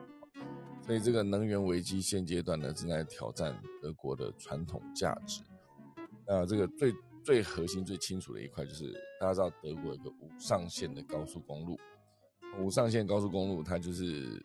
[0.86, 5.42] 所以这个能源危机现阶段呢正在挑战德国的传统价值。
[6.28, 11.80] 那这个最最核心、最清楚的一块就是大家知道德国有个无上限的高速公路，
[12.60, 14.40] 无上限高速公路它就是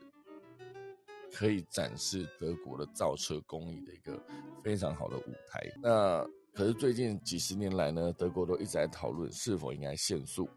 [1.33, 4.21] 可以展示德国的造车工艺的一个
[4.63, 5.61] 非常好的舞台。
[5.83, 10.49] 那可是最近几十年来呢，德国都一直在讨论是否应该限速，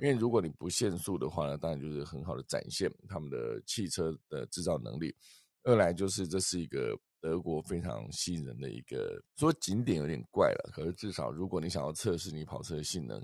[0.00, 5.14] 因为如果你不限速的话呢，当然就是很好的展现他们的汽车的制造能力。
[5.64, 13.22] 二来就是这是一个德国非常吸引人的一个，说景点有点怪了，可是至少如果你想要测试你跑车的性能，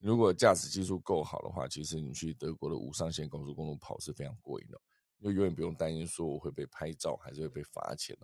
[0.00, 4.80] 如果驾驶技术够好的话，其实你去德国的无上限高速公路跑是非常过瘾的，
[5.22, 8.16] 就永远不用担心说我会被拍照还是会被罚钱。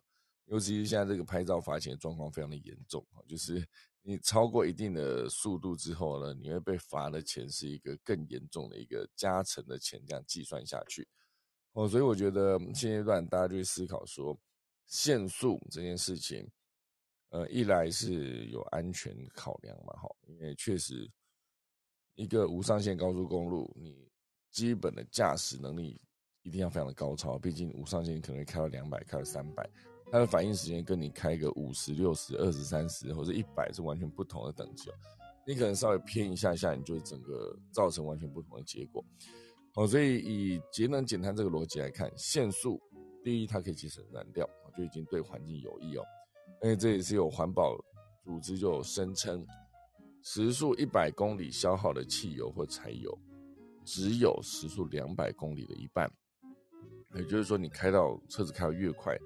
[0.47, 3.67] 尤其是现在这个拍照罚钱的状况非常的严重啊，就是
[4.03, 11.09] 你超过一定的速度之后呢，你会被罚的钱是一个更严重的一个加成的钱，这样计算下去
[11.73, 14.39] 哦，所以我觉得现阶段大家就会思考说，
[14.87, 16.47] 限速这件事情，
[17.31, 21.11] 呃，一来是有安全考量嘛，哈，因为确实
[22.17, 24.13] 一个无上限高速公路，你
[24.51, 25.99] 基本的驾驶能力
[26.45, 29.69] 一定要非常的高超，毕竟无上限可能开到两百，开到三百。
[30.13, 34.95] 它的反应时间跟你开个五十六十、二十三十或者一百是完全不同的等级哦。
[35.47, 39.05] 你可能稍微偏一下下，你就整个造成完全不同的结果。
[39.75, 42.81] 哦，所以以节能减碳这个逻辑来看，限速
[43.25, 46.05] 第一，它可以节省燃料，就已经对环境有益哦。
[46.63, 47.77] 因为这也是有环保
[48.23, 49.45] 组织就声称，
[50.23, 53.19] 时速一百公里消耗的汽油或柴油，
[53.85, 56.11] 只有时速两百公里的一半。
[57.15, 59.17] 也就是说，你开到车子开得越快。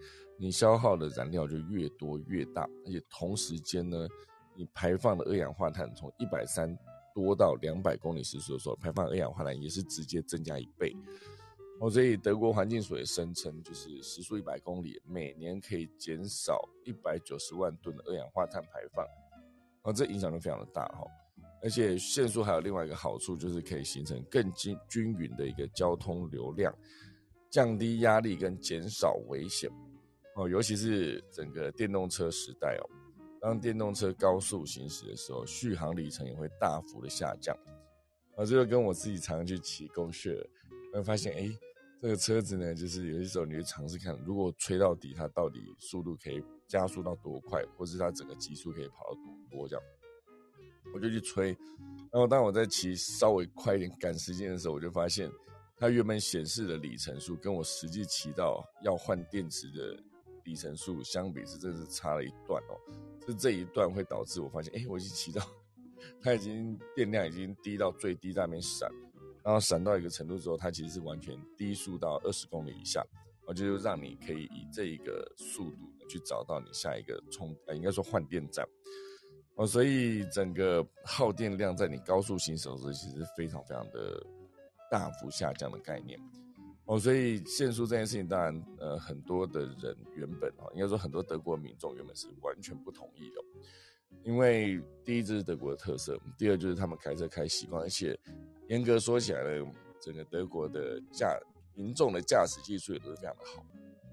[0.40, 4.07] 你消耗的燃料就越多越大，而且同时间呢，
[4.57, 6.79] 你排放的二氧化碳从一百三
[7.12, 10.94] 多到两百公里时速的时候，排放二氧化碳也是直接增加一倍。
[11.81, 19.05] 哦，所以德国环境署也声称，就是时速一百公里，每年可以减少一百九十万吨的二氧化碳排放。
[19.83, 21.05] 哦，这影响就非常的大哈。
[21.61, 26.72] 而且限速还有另外一个好处，就是可以形成更均均匀的一个交通流量，
[27.51, 29.71] 降低压力跟减少危险。
[30.37, 32.85] 哦，尤其是整个电动车时代哦，
[33.41, 37.57] 当电动车高速行驶的时候，续航里程也会大幅的下降。
[38.37, 40.39] 啊，这就跟我自己常常去骑狗血，
[40.93, 41.51] 会发现哎，
[42.01, 49.15] 这个车子呢，就是有些时候你会尝试看，如果吹到底，它到底速度可以加速到多快，或是它整个极速可以跑到
[49.51, 49.85] 多多这样，
[50.95, 51.49] 我就去吹。
[52.13, 55.29] 然后当我在骑稍微快一点赶时间的时候，我就发现
[55.79, 59.97] 它原本显示的里程数跟我实际骑到要换电池的
[60.45, 62.75] 里程数相比，是真是差了一段哦。
[63.27, 65.41] 是这一段会导致我发现，哎，我已经骑到
[66.21, 68.91] 它已经电量已经低到最低在那边闪，
[69.45, 73.05] 然后闪到一个程度之后，它其实是完全低速到二十公里以下，
[73.47, 75.77] 我就让你可以以这一个速度
[76.09, 78.67] 去找到你下一个充，呃，应该说换电站。
[79.57, 84.25] 哦，所以整个耗电量在你高速行驶的时候，其实非常非常的
[84.90, 86.18] 大幅下降的概念。
[86.87, 93.44] 哦，所以限速这件事情，当然，呃，很多的人原本啊，应该说很多德国民众原本是完全不同意的，
[94.22, 98.18] 因为第一这是德国的特色，第二就是他们开车开习惯，而且
[98.68, 99.70] 严格说起来呢，
[100.01, 101.38] 整个德国的驾
[101.74, 103.62] 民众的驾驶技术也都是非常的好。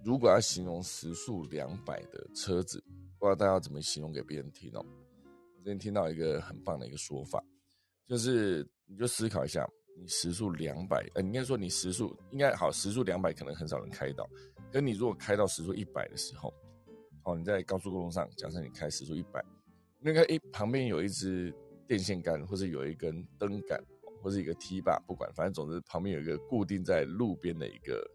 [0.03, 2.83] 如果要形容时速两百的车子，
[3.17, 4.85] 不知道大家怎么形容给别人听哦。
[5.63, 7.41] 昨天听到一个很棒的一个说法，
[8.05, 14.29] 就是你就思考一下，你时速两百，呃，应该说你时速应该好，时速两百可能很少人开到，
[14.71, 16.53] 可你如果开到时速一百的时候，
[17.23, 19.43] 哦，你在高速公路上，假设你开时速一百，
[19.99, 21.53] 那个一旁边有一支
[21.88, 23.81] 电线杆，或者有一根灯杆，
[24.21, 28.12] 或者一个梯把，不管，反正总之旁边有一个固定在路边的一个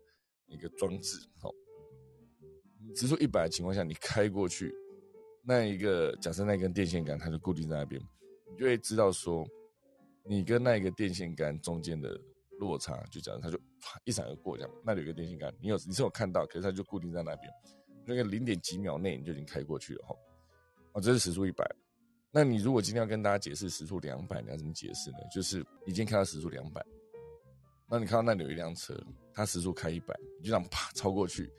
[0.47, 1.51] 一个装置，哦，
[2.95, 4.75] 时速一百的情况下，你开过去。
[5.43, 8.01] 那一个假设那根电线杆它就固定在那边，
[8.53, 9.43] 你就会知道说，
[10.31, 12.17] 你跟那一个电线杆中间的
[12.61, 14.73] 落差，就假如它就啪一闪而过这样。
[14.87, 17.53] 那里有个电线杆，你有你是有看到，可是它就固定在那边，
[18.07, 20.15] 那个零点几秒内你就已经开过去了哈。
[20.93, 21.69] 哦，这是时速一百。
[22.31, 25.19] 那你如果今天要跟大家解释时速两百，你要怎么解释呢？
[25.35, 26.81] 就是已经开到时速两百，
[27.89, 28.97] 那你看到那里有一辆车，
[29.35, 31.51] 它时速开一百，你就这样啪超过去。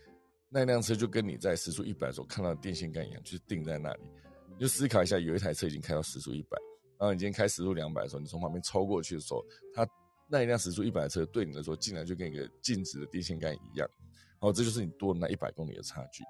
[0.48, 4.04] 那辆车就跟你在时速一百的时候看到电线杆一样，就定在那里。
[4.48, 6.58] 你就思考一下，有一台车已经开到时速一百，
[7.02, 9.88] 然后你今天开时速两百的时候，你从旁边超过去的时候，它
[10.30, 13.90] 那一辆时速一百的车对你来说，竟然就跟一个静止的电线杆一样。
[14.40, 16.24] 哦，这就是你多了那一百公里的差距。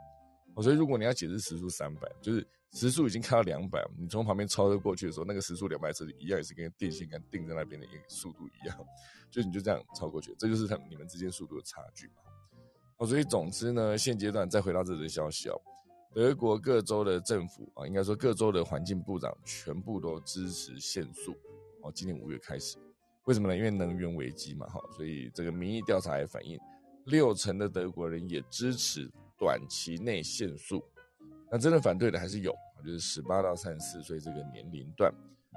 [0.56, 8.78] 哦，所以如果你要解释时速三百，就是时速已经开到两百，你从旁边超车过去的时候，那个时速两百车一样也是跟电线杆定在那边的一个速度一样，
[9.30, 13.06] 就你就这样超过去，这就是他你们之间速度的差距嘛。
[13.06, 15.62] 所以，总之呢，现阶段再回到这则消息哦，
[16.14, 21.34] 德国各州的政府啊，应该说各州的环境部长全部都支持限速
[21.82, 21.92] 哦。
[21.96, 22.78] 今年五月开始，
[23.26, 23.56] 为什么呢？
[23.56, 24.82] 因为能源危机嘛，哈。
[24.96, 26.60] 所以这个民意调查也反映，
[27.06, 30.84] 六成的德国人也支持短期内限速。
[31.50, 35.10] 那真的反对的还是有，就是十八到三十四岁这个年龄段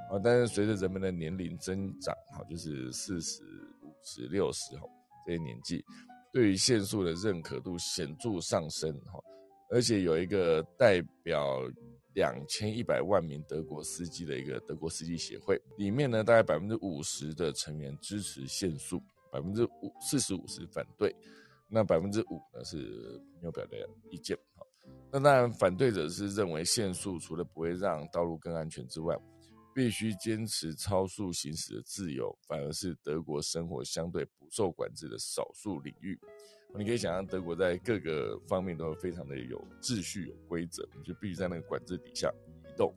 [0.08, 0.20] 啊。
[0.22, 3.42] 但是随着人们的年龄增长，哈，就是四十
[3.82, 4.86] 五、十六十哈
[5.26, 5.84] 这些年纪。
[6.32, 9.20] 对于限速的认可度显著上升，哈，
[9.74, 11.68] 而且有一个代表
[12.14, 21.12] 两千一百万名德国司机的一个德国司机协会，里面呢，大概百分之五十的成员支持限速，百分之五四十五是反对，
[21.68, 22.76] 那百分之五呢是
[23.40, 23.76] 没有表达
[24.12, 24.38] 意见，
[25.10, 29.18] 那当然反对者是认为限速除了不会让道路更安全之外，
[29.74, 36.16] 必须坚持超速行驶的自由，反而是德国生活相对不受管制的少数领域。
[36.76, 42.92] 你可以想象，德国在各个方面都非常的有秩序、有规则，你就必须在那个管制底下移动。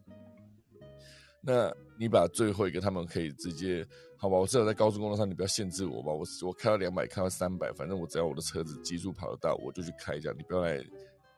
[1.39, 3.85] 那你把最后一个，他们可以直接，
[4.17, 4.35] 好吧？
[4.35, 6.11] 我至少在高速公路上，你不要限制我吧。
[6.11, 10.37] 我我开到两百，开到三百，反正我只要我的车子极速跑得到，我就去开这样。
[10.37, 10.83] 你不要来，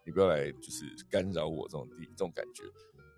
[0.06, 2.64] 你不要来，就是干扰我这种地这种感觉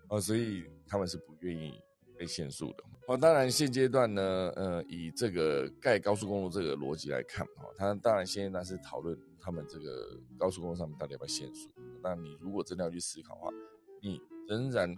[0.08, 0.20] 啊。
[0.20, 1.80] 所以他们是不愿意。
[2.18, 11.68] 被限速的哦，当然现阶段呢，呃，以这个盖高速公路这个逻辑来看，哈，它当然现在段是讨论他们这个高速公路上面到底要不要限速。
[12.02, 13.50] 那你如果真的要去思考的话，
[14.00, 14.94] 你仍然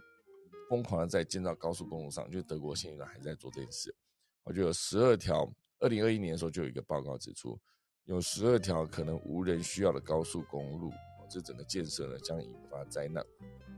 [0.69, 3.95] 疯狂的在建造高速公路上，就德国现阶段还在做这件事。
[4.43, 5.51] 我就有十二条，
[5.81, 7.59] 二零二一年的时候就有一个报告指出，
[8.05, 10.93] 有十二条可能无人需要的高速公路，
[11.31, 13.25] 这整个建设呢将引发灾难。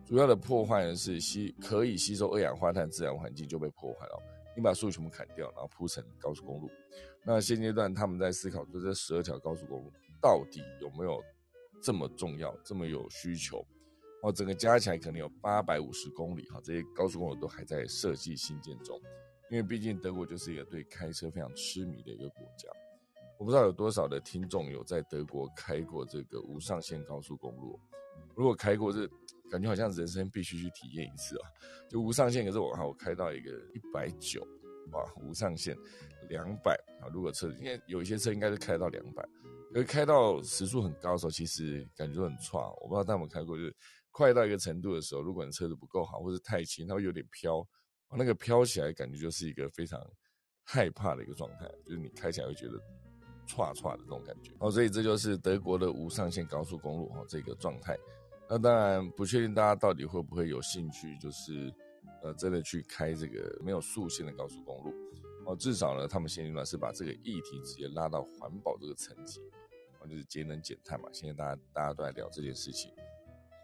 [0.06, 4.22] 主要的破坏呢是吸可以吸收二氧化碳自然环境就被破坏了，
[4.56, 6.70] 你把树全部砍掉，然后铺成高速公路。
[7.24, 9.92] 那现阶段他们在思考，说这十二条高速公路
[10.22, 11.20] 到底有没有
[11.82, 13.66] 这么重要，这么有需求？
[14.22, 18.96] 哦，整个加起来可能有八百五十公里哈，这些高速公路都还在设计新建中。
[19.50, 22.68] 因为毕竟德国就是一个对开车非常痴迷的一个国家。
[23.38, 27.76] 我不知道有多少的听众有在德国开过这个无上限高速公路，
[28.36, 29.10] 如果开过这。
[29.50, 31.48] 感觉好像人生必须去体验一次啊！
[31.88, 34.46] 就无上限，可是我哈，我开到一个一百九，
[34.92, 35.76] 哇，无上限
[36.28, 37.08] 两百啊！
[37.12, 39.24] 如果车因为有一些车应该是开到两百，
[39.74, 42.58] 因为开到时速很高的时候，其实感觉很差。
[42.80, 43.76] 我不知道大家有没有开过，就是
[44.10, 47.66] 快到一个程度的时候，如果你车子不够好，或是太轻，它会有点飘，
[48.16, 50.00] 那个飘起来感觉就是一个非常
[50.64, 52.72] 害怕的一个状态，就是你开起来会觉得
[53.46, 54.52] 歘歘的这种感觉。
[54.58, 57.96] 哦，所以这就是德国的无上限高速公路哦，这个状态。
[58.48, 61.72] 那当然不确定大家到底会不会有兴趣，就是
[62.22, 64.94] 呃真的去开这个没有速限的高速公路
[65.46, 65.56] 哦。
[65.56, 69.40] 至少呢，他们现阶段是把这个议题直接拉到环保这个层级，
[70.00, 71.08] 哦，就是节能减碳嘛。
[71.12, 72.92] 现在大家大家都在聊这件事情，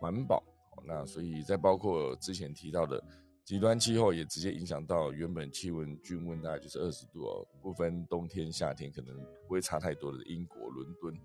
[0.00, 0.42] 环保。
[0.84, 3.00] 那所以在包括之前提到的
[3.44, 9.16] 极端气候，也直接影响到原本气温均温大概就是二十度哦，不分冬天夏天，可能
[9.46, 11.16] 不会差太多的英国伦敦。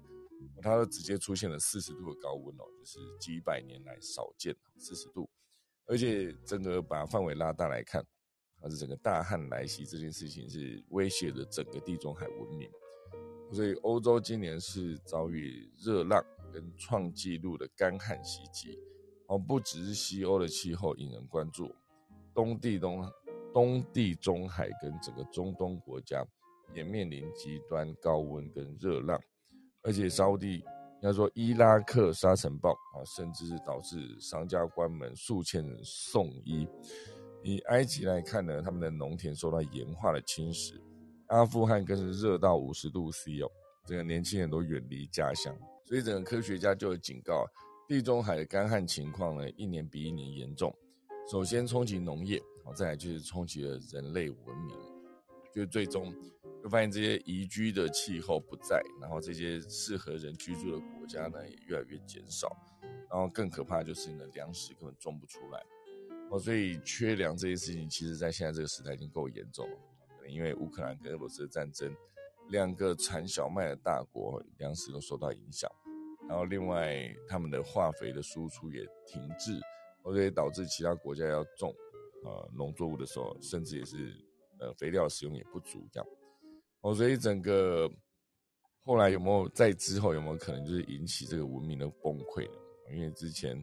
[0.62, 5.30] 它都直接出现了四十度的高温哦，就是几百年来少见四十度，
[5.86, 8.06] 而且整个把范围拉大来看，
[8.62, 12.70] 它是整个大旱来袭这件事情是威胁着整个地中海文明，
[13.52, 18.78] 所以欧洲今年是遭遇热浪跟创纪录的干旱袭击
[19.28, 21.74] 哦，不只是西欧的气候引人关注，
[22.34, 23.12] 东地东
[23.54, 26.26] 东地中海跟整个中东国家
[26.74, 29.20] 也面临极端高温跟热浪。
[29.88, 36.68] 而且沙地应该说伊拉克沙尘暴啊，甚至是导致商家关门，数千人送医。
[37.42, 40.74] 以埃及来看呢，他们的农田受到盐化的侵蚀。
[41.28, 43.50] 阿富汗更是热到五十度 C 哦，
[43.86, 45.58] 这个年轻人都远离家乡。
[45.86, 47.46] 所以整个科学家就有警告，
[47.88, 50.76] 地中海的干旱情况呢，一年比一年严重。
[51.32, 54.76] 首先冲击农业，好，再来就是冲击了人类文明，
[55.54, 56.14] 就最终。
[56.64, 62.56] 就发现这些宜居的气候不在，然后这些适合人居住的国家呢也越来越减少，
[63.10, 65.64] 然后更可怕就是你的粮食根本种不出来，
[66.30, 69.78] 哦，所以缺粮这件事情，其实在现在这个时代已经够严重了。
[70.28, 71.96] 因为乌克兰跟俄罗斯的战争，
[72.50, 75.72] 两个产小麦的大国粮食都受到影响，
[76.28, 79.58] 然后另外他们的化肥的输出也停滞，
[80.04, 81.74] 所以导致其他国家要种
[82.26, 84.14] 呃农作物的时候，甚至也是
[84.60, 86.10] 呃肥料使用也不足这样。
[86.88, 87.92] 哦，所以整个
[88.86, 92.58] 后来有没有在之后有没有可能就是引起这个文明的崩溃呢？
[92.96, 93.62] 因为之前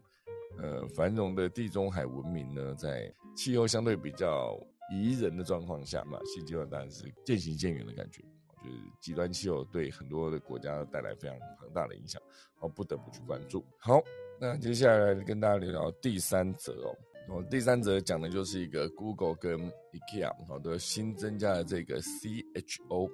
[0.58, 4.60] 呃繁荣的地中海文明呢，在气候相对比较
[4.92, 8.22] 宜人的状况下嘛，现阶段当然是渐行渐远的感觉。
[8.62, 12.20] 就是极端气候对很多的国家带来非常庞大的影响，
[12.60, 13.64] 哦，不得不去关注。
[13.78, 14.02] 好，
[14.38, 16.94] 那接下来跟大家聊聊第三则哦。
[17.28, 19.58] 哦，第三则讲的就是一个 Google 跟
[19.92, 23.10] IKEA 好的新增加的这个 CHO，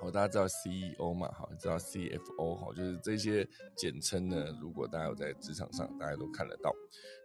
[0.00, 1.30] 好，大家知道 CEO 嘛？
[1.32, 3.46] 好，知道 CFO 好，就是这些
[3.76, 4.46] 简称呢。
[4.60, 6.74] 如果大家有在职场上，大家都看得到。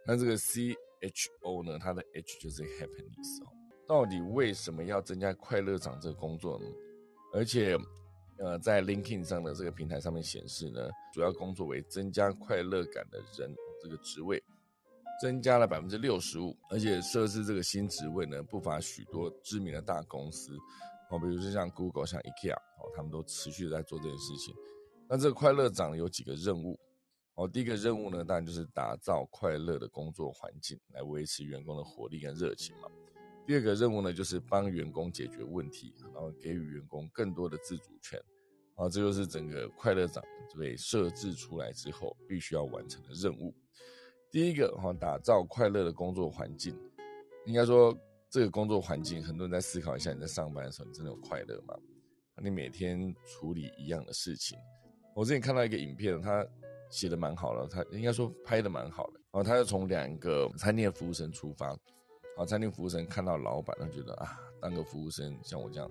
[0.06, 3.48] 那这个 CHO 呢，它的 H 就是 Happiness 哦。
[3.88, 6.66] 到底为什么要增加快乐长这个工作呢？
[7.32, 7.76] 而且，
[8.38, 14.42] 呃，在 LinkedIn 上的这个平台上面显示呢，主要工作为增加快乐感的人这个职位。
[15.20, 20.56] 增加了百分之六十五，而且设置这个新职位呢，不乏许多知名的大公司，
[21.10, 24.54] 哦，比如说像 Google、像 IKEA，哦，他们都持续在做这件事情。
[25.08, 26.78] 那这个快乐长有几个任务，
[27.34, 32.88] 哦，第一个任务呢，当然就是打造快乐的工作环境，来维持员工的活力跟热情嘛。
[33.46, 38.20] 第二个任务呢，就是帮员工解决问题，然后给予员工更多的自主权，
[38.74, 40.22] 啊，这就是整个快乐长
[40.58, 43.54] 被设置出来之后必须要完成的任务。
[44.36, 46.78] 第一个哈，打造快乐的工作环境。
[47.46, 47.96] 应该说，
[48.28, 51.74] 这个工作环境，很多人在思考一下：你在上班的时候，你真的有快乐吗？
[52.42, 54.58] 你每天处理一样的事情。
[55.14, 56.46] 我之前看到一个影片，他
[56.90, 59.12] 写的蛮好的，他应该说拍的蛮好的。
[59.32, 61.68] 然后他就从两个餐厅的服务生出发。
[62.36, 65.90] 啊，餐厅服务生看到老板，他觉得啊，当个服务生像我这样，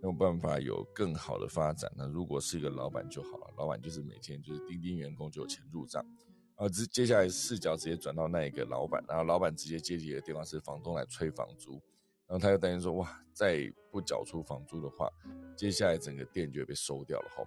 [0.00, 1.90] 没有办法有更好的发展。
[1.96, 6.00] 那如果是一个老板就好了，老板就是每天就是叮叮员工就有钱入账。
[6.56, 11.72] 啊，接接下来视角直接转到那一个老板，然后老板直接接起的电话是房东来催房租，
[12.26, 15.08] 然后他就担心说，哇，再不缴出房租的话，
[15.56, 17.42] 接下来整个店就会被收掉了哈，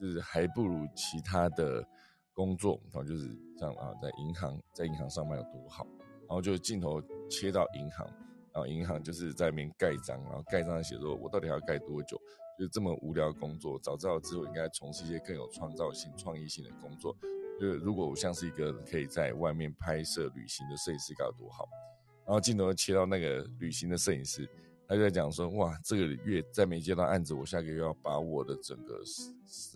[0.00, 1.86] 就是还不如其他的
[2.32, 3.28] 工作，然后就是
[3.58, 5.86] 这样啊，在银行在银行上班有多好，
[6.20, 8.06] 然后就镜头切到银行，
[8.52, 12.18] 然后银行就是在那边盖章，然后盖章写说，我到底要盖多久？
[12.58, 17.16] 就这么无聊的工作，早知道之后应该从事一些更有创造性、创意性的工作。
[17.60, 21.68] 就如果我像是一个可以在外面拍摄旅行的摄影师，该有多好！
[22.24, 24.48] 然后镜头切到那个旅行的摄影师，
[24.86, 29.02] 他就在讲说：哇，这个月再没接到案子，我下个月要把我的整个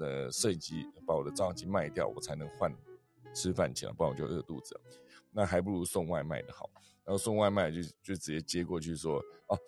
[0.01, 2.73] 呃摄影机，把我的照相机卖掉，我才能换
[3.35, 4.79] 吃饭钱，不然我就饿肚子。
[5.31, 6.71] 那还不如送外卖的好。
[7.05, 9.17] 然后送外卖就就直接接过去说：
[9.49, 9.59] 哦，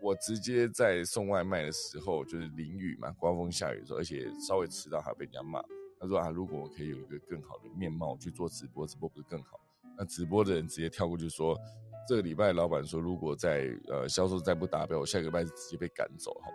[0.00, 5.60] 我直接在送外卖的时候，就是淋雨嘛，刮风下雨的时候，而且稍微迟到还被人家骂。
[6.00, 9.58] 他说啊，如果我可以有一个更好的面貌去做直播，直播不是更好？
[9.96, 11.58] 那直播的人直接跳过去说，
[12.06, 16.48] 这个礼拜老板说，如果在呃销售再不达标，我下个礼拜直接被赶走哈。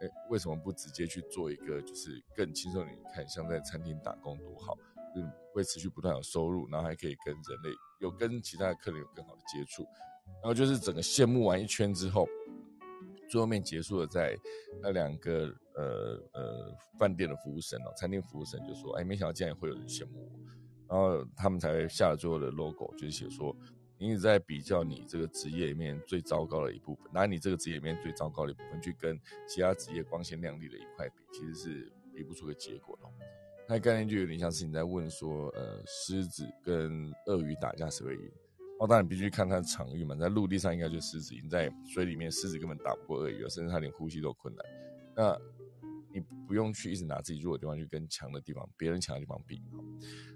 [0.00, 2.86] 哎，为什么不直接去做一个就是更轻松？
[2.86, 4.76] 你看，像在餐厅打工多好，
[5.16, 7.70] 嗯，会持续不断有收入，然后还可以跟人类
[8.00, 9.82] 有跟其他的客人有更好的接触，
[10.40, 12.28] 然后就是整个羡慕完一圈之后。
[13.28, 14.36] 最后面结束了，在
[14.80, 20.38] 那两个呃呃饭店的服务生哦，餐厅服务生就说：“哎，没想到竟然也会有人羡慕我。”
[20.88, 23.56] 然后他们才下了最后的 logo，就是写说
[23.98, 29.18] ：“你一直在比较你这个职业里面最糟糕的一部分，拿你这个职业里面最糟糕的一部分去跟
[29.48, 33.08] 其他职业光鲜亮丽的一块比，其实是比不出个结果的。”
[33.66, 38.30] 那概念就有点像是你在问说：“呃，狮子跟鳄鱼打架谁会赢？”
[38.80, 44.64] 哦，当然必须看它的场域嘛，在陆地上应该就狮子赢，在水里面狮子根本打不过鳄鱼，甚至它连呼吸都困难。
[45.16, 45.38] 那
[46.12, 49.62] 你不用去一直拿自己弱的地方去跟强的地方、别人强的地方比。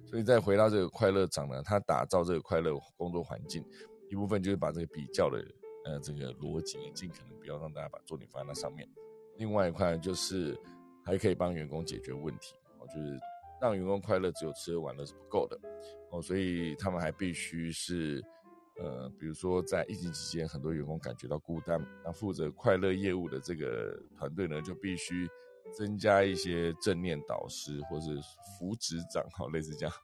[0.07, 3.65] 所以再回到这个快乐长呢，它打造这个快乐工作环境，
[4.09, 5.45] 一部分就是把这个比较的
[5.85, 8.89] 呃这个逻辑，尽可能不要让大家把重点放在那上面。
[9.37, 10.59] 另外一块就是
[11.05, 13.19] 还可以帮员工解决问题，哦，就是
[13.61, 15.59] 让员工快乐，只有吃喝玩乐是不够的。
[16.11, 18.25] 哦，所以他们还必须是，
[18.77, 25.29] 呃，比如说在疫情期间，很多员工感觉到孤单，那负责快乐业务的这个团队呢，就必须
[25.73, 28.09] 增加一些正念导师或是
[28.59, 29.95] 副职长，好，类似这样。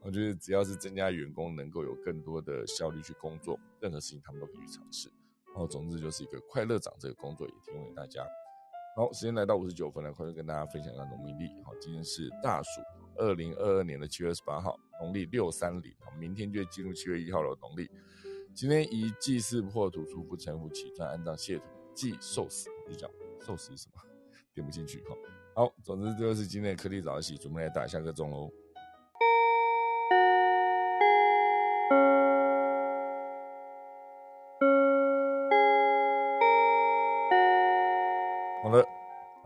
[0.00, 5.08] 我觉得只要是增加员工能够有更多的效率去工作，任何事情他们都可以去尝试。
[5.54, 8.26] 哦，总之就是一个快乐长这个工作也提供给大家。
[8.96, 11.48] 好，时间来到五十九分了，快速跟大家分享一下农历历。
[11.64, 12.80] 好，今天是大暑。
[13.16, 17.58] 二零二二年的七月二十八号，农历六三零，明天就进入七月一号了。
[17.60, 17.90] 农历
[18.54, 24.00] 今天以祭祀破土、出不成、福起传、安葬谢土、祭寿司，就讲寿司是什么？
[24.54, 25.16] 点不进去哈。
[25.56, 28.48] 好，总之这就是今天的颗粒早起，准备来打下个钟喽。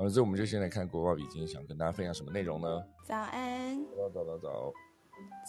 [0.09, 2.83] 好，这我们就先来看国宝笔，今天想跟大家分享什么内容呢？
[3.05, 4.73] 早安，早早早早。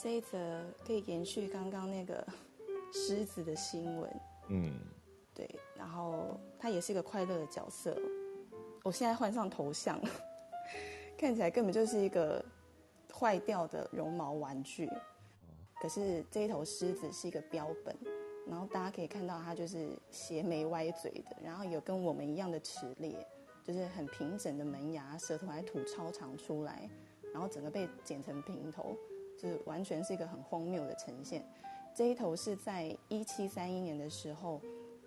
[0.03, 2.27] 这一则可以延续刚刚那个
[2.91, 4.19] 狮子的新闻。
[4.49, 4.77] 嗯，
[5.33, 7.97] 对，然后他也是一个快乐的角色。
[8.83, 9.97] 我现在换上头像，
[11.17, 12.43] 看起来根本就是一个
[13.17, 14.91] 坏掉的绒毛玩具。
[15.81, 17.97] 可是这一头狮子是一个标本，
[18.45, 23.25] 然后大家可以看到它就是斜眉歪嘴的，然后有跟我们一样的齿列。
[23.71, 26.89] 就是很平整的门牙，舌头还吐超长出来，
[27.31, 28.97] 然后整个被剪成平头，
[29.37, 31.47] 就是完全是一个很荒谬的呈现。
[31.93, 34.59] 这一头是在一七三一年的时候，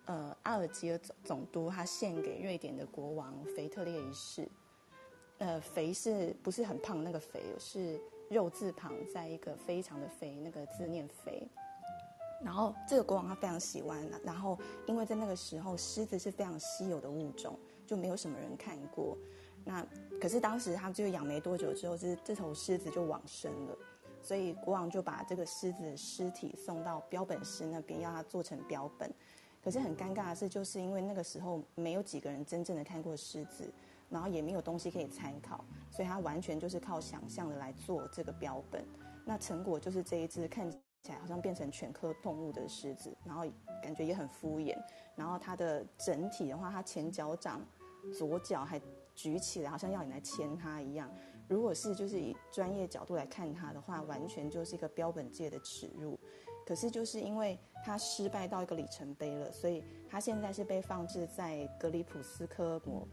[0.04, 4.48] 呃，阿尔及尔总总督他献给瑞典的国王腓特烈一世。
[5.38, 7.42] 呃，肥是不是很胖那个肥？
[7.58, 8.00] 是
[8.30, 11.48] 肉字旁在一个非常的肥，那个字念肥。
[12.44, 14.56] 然后这个国王他非常喜欢，然后
[14.86, 17.58] 因为在那个时候狮子是非常稀有的物种。
[17.86, 19.16] 就没有什么人看过，
[19.64, 19.86] 那
[20.20, 23.76] 可是当时他就养没多久之后，这这头狮子就往生了，
[24.22, 29.12] 所以国王就把这个狮子的尸体送到标本师那边，要他做成标本。
[29.62, 33.72] 可是很尴尬的是，就是因为那个时候没有几个人真正的看过狮子，
[34.10, 38.84] 然后也没有东西可以参考，所以他完全就是靠想象的来做这个标本。
[39.24, 40.78] 那成果就是这一只看起
[41.10, 43.44] 来好像变成全科动物的狮子，然后
[43.80, 44.76] 感觉也很敷衍。
[45.16, 47.60] 然后它的整体的话，它前脚掌。
[48.18, 48.82] 左脚还
[49.14, 51.08] 举起来，好像要你来牵它一样。
[51.48, 56.18] 如果是就是以专业角度来看它的话，完全就是一个标本界的耻辱。
[56.66, 63.06] 可是就是因为它失败到一个里程碑了，所以它现在是被放置在格里普斯科摩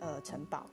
[0.00, 0.66] 呃城堡。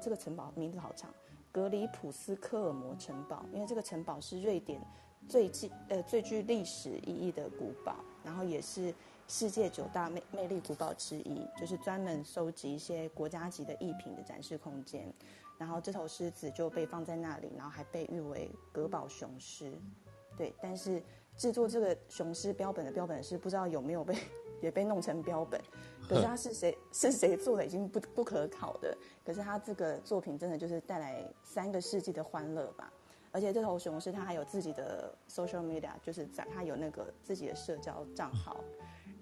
[0.00, 1.12] 这个城堡名字好长，
[1.52, 4.80] 格里普斯科尔摩城堡，因为这个城堡是瑞典
[5.28, 8.94] 最具呃最具历史意义的古堡，然后也是。
[9.30, 15.12] 世界九大魅魅力古堡之一，就是专门收集一些国家级的艺品的展示空间。
[15.58, 19.70] 然后这头狮子就被放在那里，然后还被誉为格宝雄狮。
[20.34, 21.02] 对，但是
[21.36, 24.16] 制作这个雄狮标本的标本师不知道有没有被
[24.62, 25.60] 也被弄成标本。
[26.08, 28.96] 可是他是谁 是谁做的已经不不可考的。
[29.26, 32.90] 可是他这个作品真的就是带来三个世纪的欢乐吧。
[33.30, 38.64] 而且这头雄狮它还有自己的 social media，就是在它有那个自己的社交账号。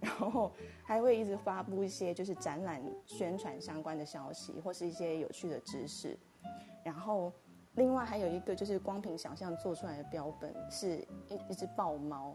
[0.00, 0.52] 然后
[0.84, 6.16] 还会一直发布一些就是展览宣传相关的消息，或是一些有趣的知识。
[6.84, 7.32] 然后
[7.74, 12.34] 另外还有一个就是光凭想象做出来的标本是一一只豹猫，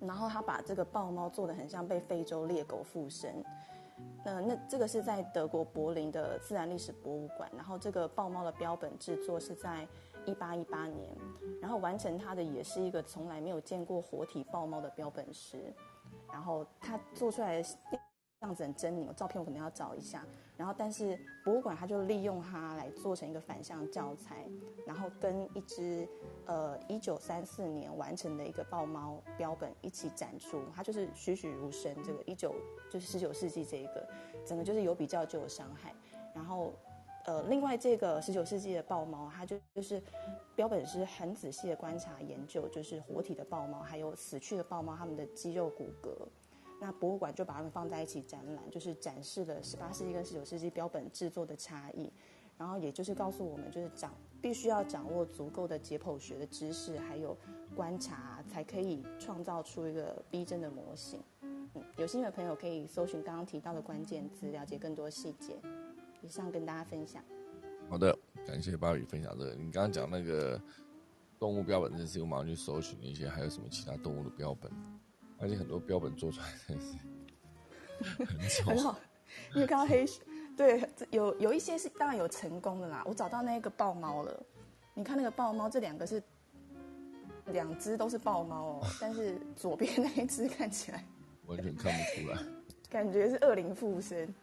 [0.00, 3.44] 然后他把这个豹猫做的很像被非洲猎狗附身。
[4.24, 9.88] 那那这个是在德国柏林的自然历史博物馆，然后这个豹猫的标本制作是在
[10.24, 11.16] 一八一八年，
[11.60, 15.74] 然后完成它的也是一个从来没有见过活体豹猫的标本师，
[16.32, 17.68] 然后他做出来的
[18.40, 20.24] 样子很狰狞，照片我可能要找一下。
[20.56, 24.48] 然后，但是博物馆他就利用它来做成一个反向教材，
[24.84, 26.08] 然后跟一只
[26.46, 31.94] 呃一九三四年完成的一个豹猫标本一起展出，它就是栩栩如生。
[32.02, 32.54] 这个一九
[32.90, 34.08] 就是十九世纪这一个，
[34.44, 35.94] 整个就是有比较就有伤害。
[36.34, 36.72] 然后，
[37.28, 40.02] 呃，另外这个十九世纪的豹猫，它就就是
[40.56, 46.10] 标本是很仔细的观察研究，就是活体的豹猫还有死去的豹猫它们的肌肉骨骼。
[46.80, 52.10] 那博物馆就把它们放在一起展览，就是展示了十八世纪跟十九世纪标本制作的差异，
[52.56, 57.36] 然后也就是告诉我们，就是掌必须要掌握足够的解剖学的知识，还有
[57.76, 61.20] 观察，才可以创造出一个逼真的模型。
[61.42, 65.56] 嗯，有兴趣的朋友可以搜寻刚刚提到的关键字，了解更多细节。
[66.22, 67.22] 以上跟大家分享。
[67.88, 68.16] 好的，
[68.46, 69.54] 感谢芭比分享这个。
[69.54, 70.60] 你刚刚讲那个
[71.38, 74.70] 动物标本这件事，我马上去搜寻一些，还有什么其他动物的标本。
[75.40, 76.96] 而且很多标本做出来真是
[78.64, 78.98] 很好，
[79.54, 80.04] 因为看到黑，
[80.56, 83.04] 对，有有一些是当然有成功的啦。
[83.06, 84.46] 我找到那个豹猫了，
[84.94, 86.20] 你看那个豹猫，这两个是
[87.46, 91.04] 两只都是豹猫哦， 但是左边那一只看起来
[91.46, 92.38] 完全看不出来，
[92.90, 94.34] 感觉是恶灵附身。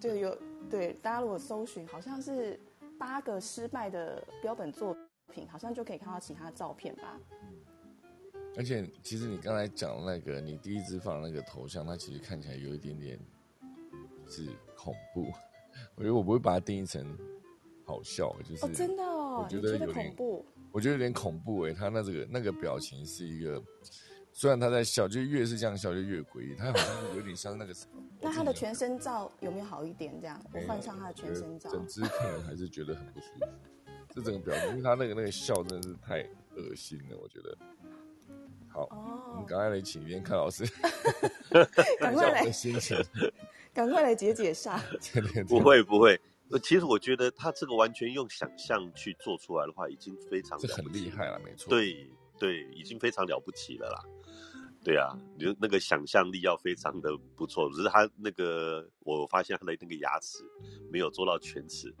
[0.00, 0.36] 就有
[0.70, 2.58] 对大家如果搜寻，好像是
[2.98, 4.96] 八个失败的标本作
[5.32, 7.18] 品，好像就可以看到其他的照片吧。
[8.56, 13.18] 而且，其实你刚才讲那个，你第一支放那个头像，它其实看起来有一点点
[14.28, 14.46] 是
[14.76, 15.32] 恐怖。
[15.94, 17.16] 我觉得我不会把它定义成
[17.84, 20.44] 好笑，就是真的哦，我觉得有点恐怖。
[20.70, 23.62] 我觉得有点恐怖哎，他那这个那个表情是一个，
[24.32, 26.54] 虽然他在笑，就越是这样笑就越诡异。
[26.56, 28.02] 他好像有点像那个什么。
[28.20, 30.18] 那他的全身照有没有好一点？
[30.20, 33.46] 这样我换上他的全身照，整只可能还是觉得很不舒服。
[34.14, 36.20] 这整个表情，因为他那个那个笑真的是太
[36.56, 37.56] 恶心了，我觉得。
[38.68, 38.88] 好，
[39.32, 40.64] 我们赶快来请连看老师，
[42.00, 42.96] 赶快来心情，
[43.74, 44.80] 赶快来解解煞。
[45.46, 46.18] 不会不会，
[46.62, 51.68] 其实我觉得他这个完全用想象去做出来的话，已经非常这很厉害了，没错。
[51.68, 52.08] 对
[52.38, 54.02] 对，已经非常了不起了啦。
[54.84, 60.44] 对啊，你那个想象力要非常的不错，只是他那个我发现他的那个牙齿
[60.90, 61.94] 没有做到全齿。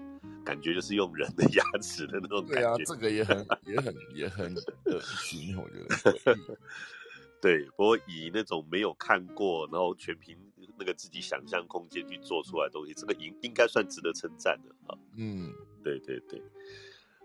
[0.44, 2.60] 感觉就是用人的 牙齿的那种感觉。
[2.60, 4.52] 对啊，这个也很、也很、也很
[4.86, 6.36] 恶心，我觉得。
[7.40, 10.36] 对，不过以那种没有看过，然后全凭
[10.76, 14.98] 那个自己想象空间去做出来的东西，这个应应该算值得称赞的啊。
[15.16, 15.52] 嗯，
[15.84, 16.42] 对对对。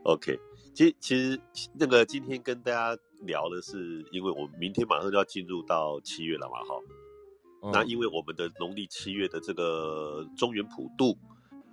[0.03, 0.39] OK，
[0.75, 1.39] 其实其实
[1.73, 7.71] 那个今天跟大家聊的是，因为我们明天马上就要进入到七月了嘛，哈。
[7.71, 11.17] 那因为我们的农历七月的这个中原普渡。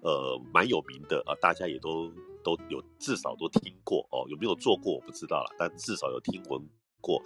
[0.05, 6.61] 呃，蛮有名的啊，大家也都都有至少都听过哦，有没有做过我不知道了，但至少有听闻
[7.01, 7.23] 过。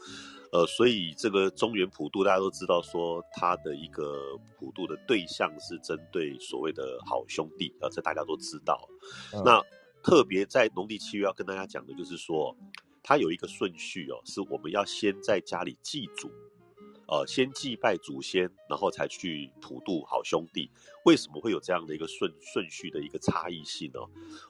[0.53, 8.89] 呃，所以这个中原普渡大家都知道，说它的一个普渡的对象是针对所谓的好兄弟啊，这大家都知道。
[9.45, 9.61] 那
[10.01, 12.57] 特别在农历七月要跟大家讲的就是说，
[13.09, 16.30] 它有一个顺序哦，是我们要先在家里祭祖。
[17.06, 20.70] 呃，先祭拜祖先，然后才去普渡好兄弟。
[21.06, 24.00] 为什么会有这样的一个顺顺序的一个差异性呢？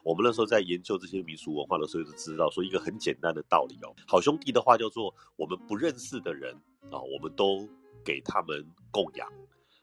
[0.03, 3.95] 我们那时候在研究这些民俗文化的时候，就知道说一个很简单的道理哦。
[4.05, 6.53] 好兄弟的话叫做我们不认识的人
[6.91, 7.65] 啊，我们都
[8.03, 9.25] 给他们供养。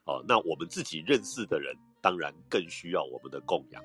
[0.04, 3.82] 哦，那我们自己认识的人，当然更需要我们的供养。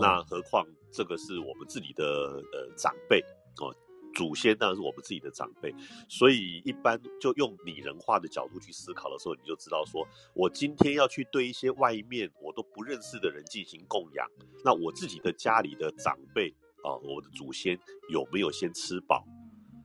[0.00, 2.04] 那何况这个是我们自己的
[2.52, 3.20] 呃长辈
[3.60, 3.74] 哦。
[4.14, 5.74] 祖先当然是我们自己的长辈，
[6.08, 14.26] 所以一般就用拟人化的角度去思考的时候，你就知道说，我今天要去对一些外面我都不认识的人进行供养，
[14.64, 16.50] 那我自己的家里的长辈
[16.82, 17.78] 啊，我的祖先
[18.10, 19.24] 有没有先吃饱？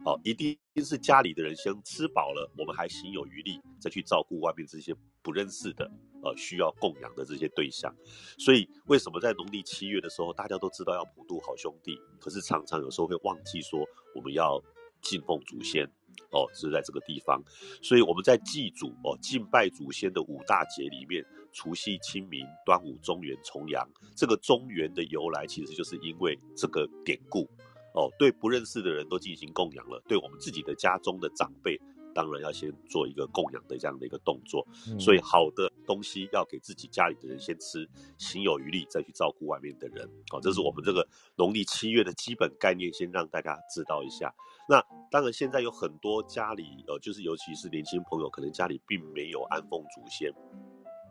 [0.05, 5.89] 哦，一定是家里的人先吃饱了，我们还心有余力再去照顾外面这些不认识的。
[6.25, 7.95] 呃，需要供养的这些对象，
[8.39, 14.59] 所以为什么在农历七月的时候，大家都知道要普渡好兄弟，可是常常有时候会忘记说我们要
[15.03, 15.85] 敬奉祖先
[16.31, 17.39] 哦，是在这个地方。
[17.79, 21.23] 所以我们在祭祖哦，敬拜祖先的五大节里面，
[21.53, 27.47] 除夕、清明、端午、中元、重阳，这个中元的由来，其实就是因为这个典故
[27.93, 31.79] 哦，对不认识的人都进行供养了，对我们自己的家中的长辈。
[32.15, 34.65] 当然要先做一个供养的这样的一个动作，
[34.97, 40.09] 所以好的东西要给自己家里的人先吃，心有余力再去照顾外面的人。
[40.29, 41.07] 好，这是我们这个
[41.37, 44.33] 农历七月的基本概念，先让大家知道一下。
[44.67, 50.33] 那当然现在有很多家里，呃，就是尤其是年轻朋友，可能家里并没有安奉祖先，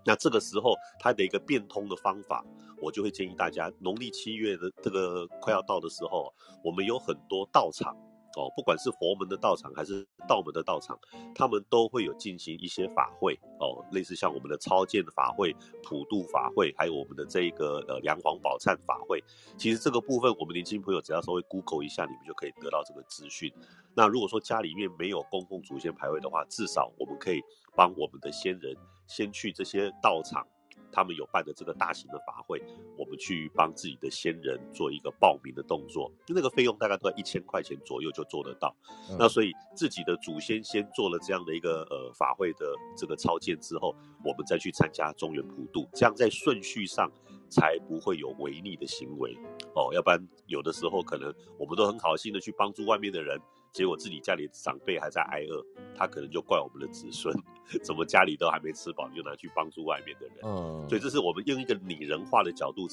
[0.04, 2.44] 那这个时候它的一个变通的方法，
[2.82, 7.96] 我就会建议大家，农历七月的这个快要到的时候，我们有很多道场。
[8.40, 10.98] 哦，不管是佛门的道场还是道门的道场，
[11.34, 19.22] 他们都会有进行一些法会哦，类似像我们的超荐法会、普渡法会，还有我们的这一个呃梁皇宝忏法会。
[19.56, 23.52] 其实这个部分，我们年轻朋友只要稍微 Google 一下，你们就可以得到这个资讯。
[23.94, 27.40] 那如果说家里面没有供奉祖先牌位的话，至少我们可以
[27.76, 28.76] 帮我们的先人
[29.06, 30.46] 先去这些道场。
[30.94, 32.62] 他们有办的这个大型的法会，
[32.96, 38.74] 我们去帮自己的先人做一个报名的动作，那个费用大概都在一千块钱左右就做得到。
[39.18, 47.10] 那所以自己的祖先先做了这样的一个呃法会的这个超荐之后，我们再去参加中原普渡，这样在顺序上
[47.54, 49.36] 才不会有违逆的行为
[49.74, 49.94] 哦。
[49.94, 53.40] 要不然有的时候可能我们都很好心的去帮助外面的人。
[53.72, 55.60] 结果自己家里长辈还在挨饿，
[55.96, 57.34] 他可能就怪我们的子孙，
[57.82, 60.36] 怎么家里都还没吃饱，就拿去帮助外面的人。
[60.44, 62.86] 嗯，所以这是我们用一个拟人化的角度，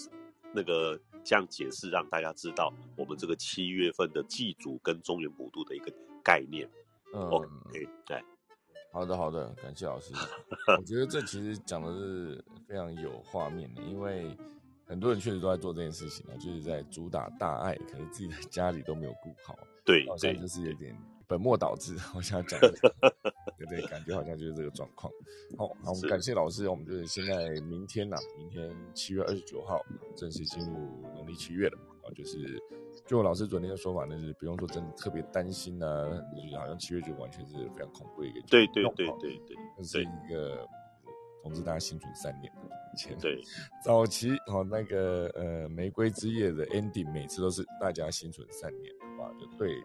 [0.55, 5.93] 那个这样解释，让大家知道我们这个七月份的祭祖跟中原普渡的一个
[6.23, 6.67] 概念。
[7.13, 7.47] 嗯，OK，
[8.07, 8.23] 对，
[8.91, 10.13] 好的，好的，感谢老师。
[10.77, 14.35] 我觉得这其实讲的是非常有画面的，因为
[14.85, 19.57] 很多人确实都在做这件事情啊，就是在主打大爱，可是自己的 家里都没有顾好。
[19.85, 21.95] 对，好像就是有点本末倒置。
[22.13, 25.11] 我想讲，对对，感觉好像就是这个状况。
[25.57, 26.67] 好，好，我们感谢老师。
[26.67, 29.81] 我们就是现在明天呐，明天七月二十九号
[30.17, 30.77] 正式进入
[31.15, 32.11] 农历七月了啊。
[32.13, 32.61] 就是
[33.05, 38.41] 就老师昨天的说法呢，是不用说真的特别担心啊，就是好像七月就完全是非常恐怖的一个。
[38.47, 40.65] 对对对对对，这是一个，
[41.43, 42.51] 总之大家心存善念。
[42.97, 43.41] 前对
[43.83, 48.93] 早期哦，那个呃玫瑰之夜的 ending，每次都是大家心存善念。
[49.39, 49.81] 就对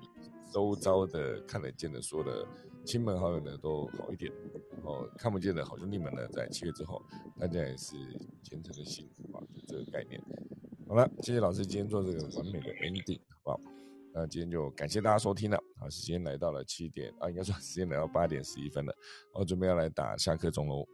[0.51, 2.47] 周遭的看得见的说的
[2.85, 4.33] 亲朋好友呢都好一点，
[4.83, 7.03] 哦，看不见的好兄弟们呢，在七月之后，
[7.39, 7.97] 大家也是
[8.43, 10.21] 虔诚的心啊，就这个概念。
[10.89, 13.61] 好了，谢谢老师今天做这个完美的 ending，好不好？
[14.15, 15.59] 那今天就感谢大家收听了。
[15.81, 18.95] 好，时间来到了七点啊，应该说时间来到八点十一分了，
[19.33, 20.87] 我准备要来打下课钟喽。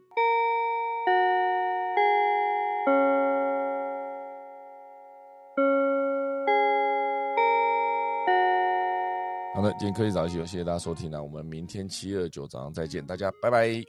[9.53, 13.85] 好的，今天科技早起，谢谢大家收听啊，我们明天七二九早上再见，大家拜拜。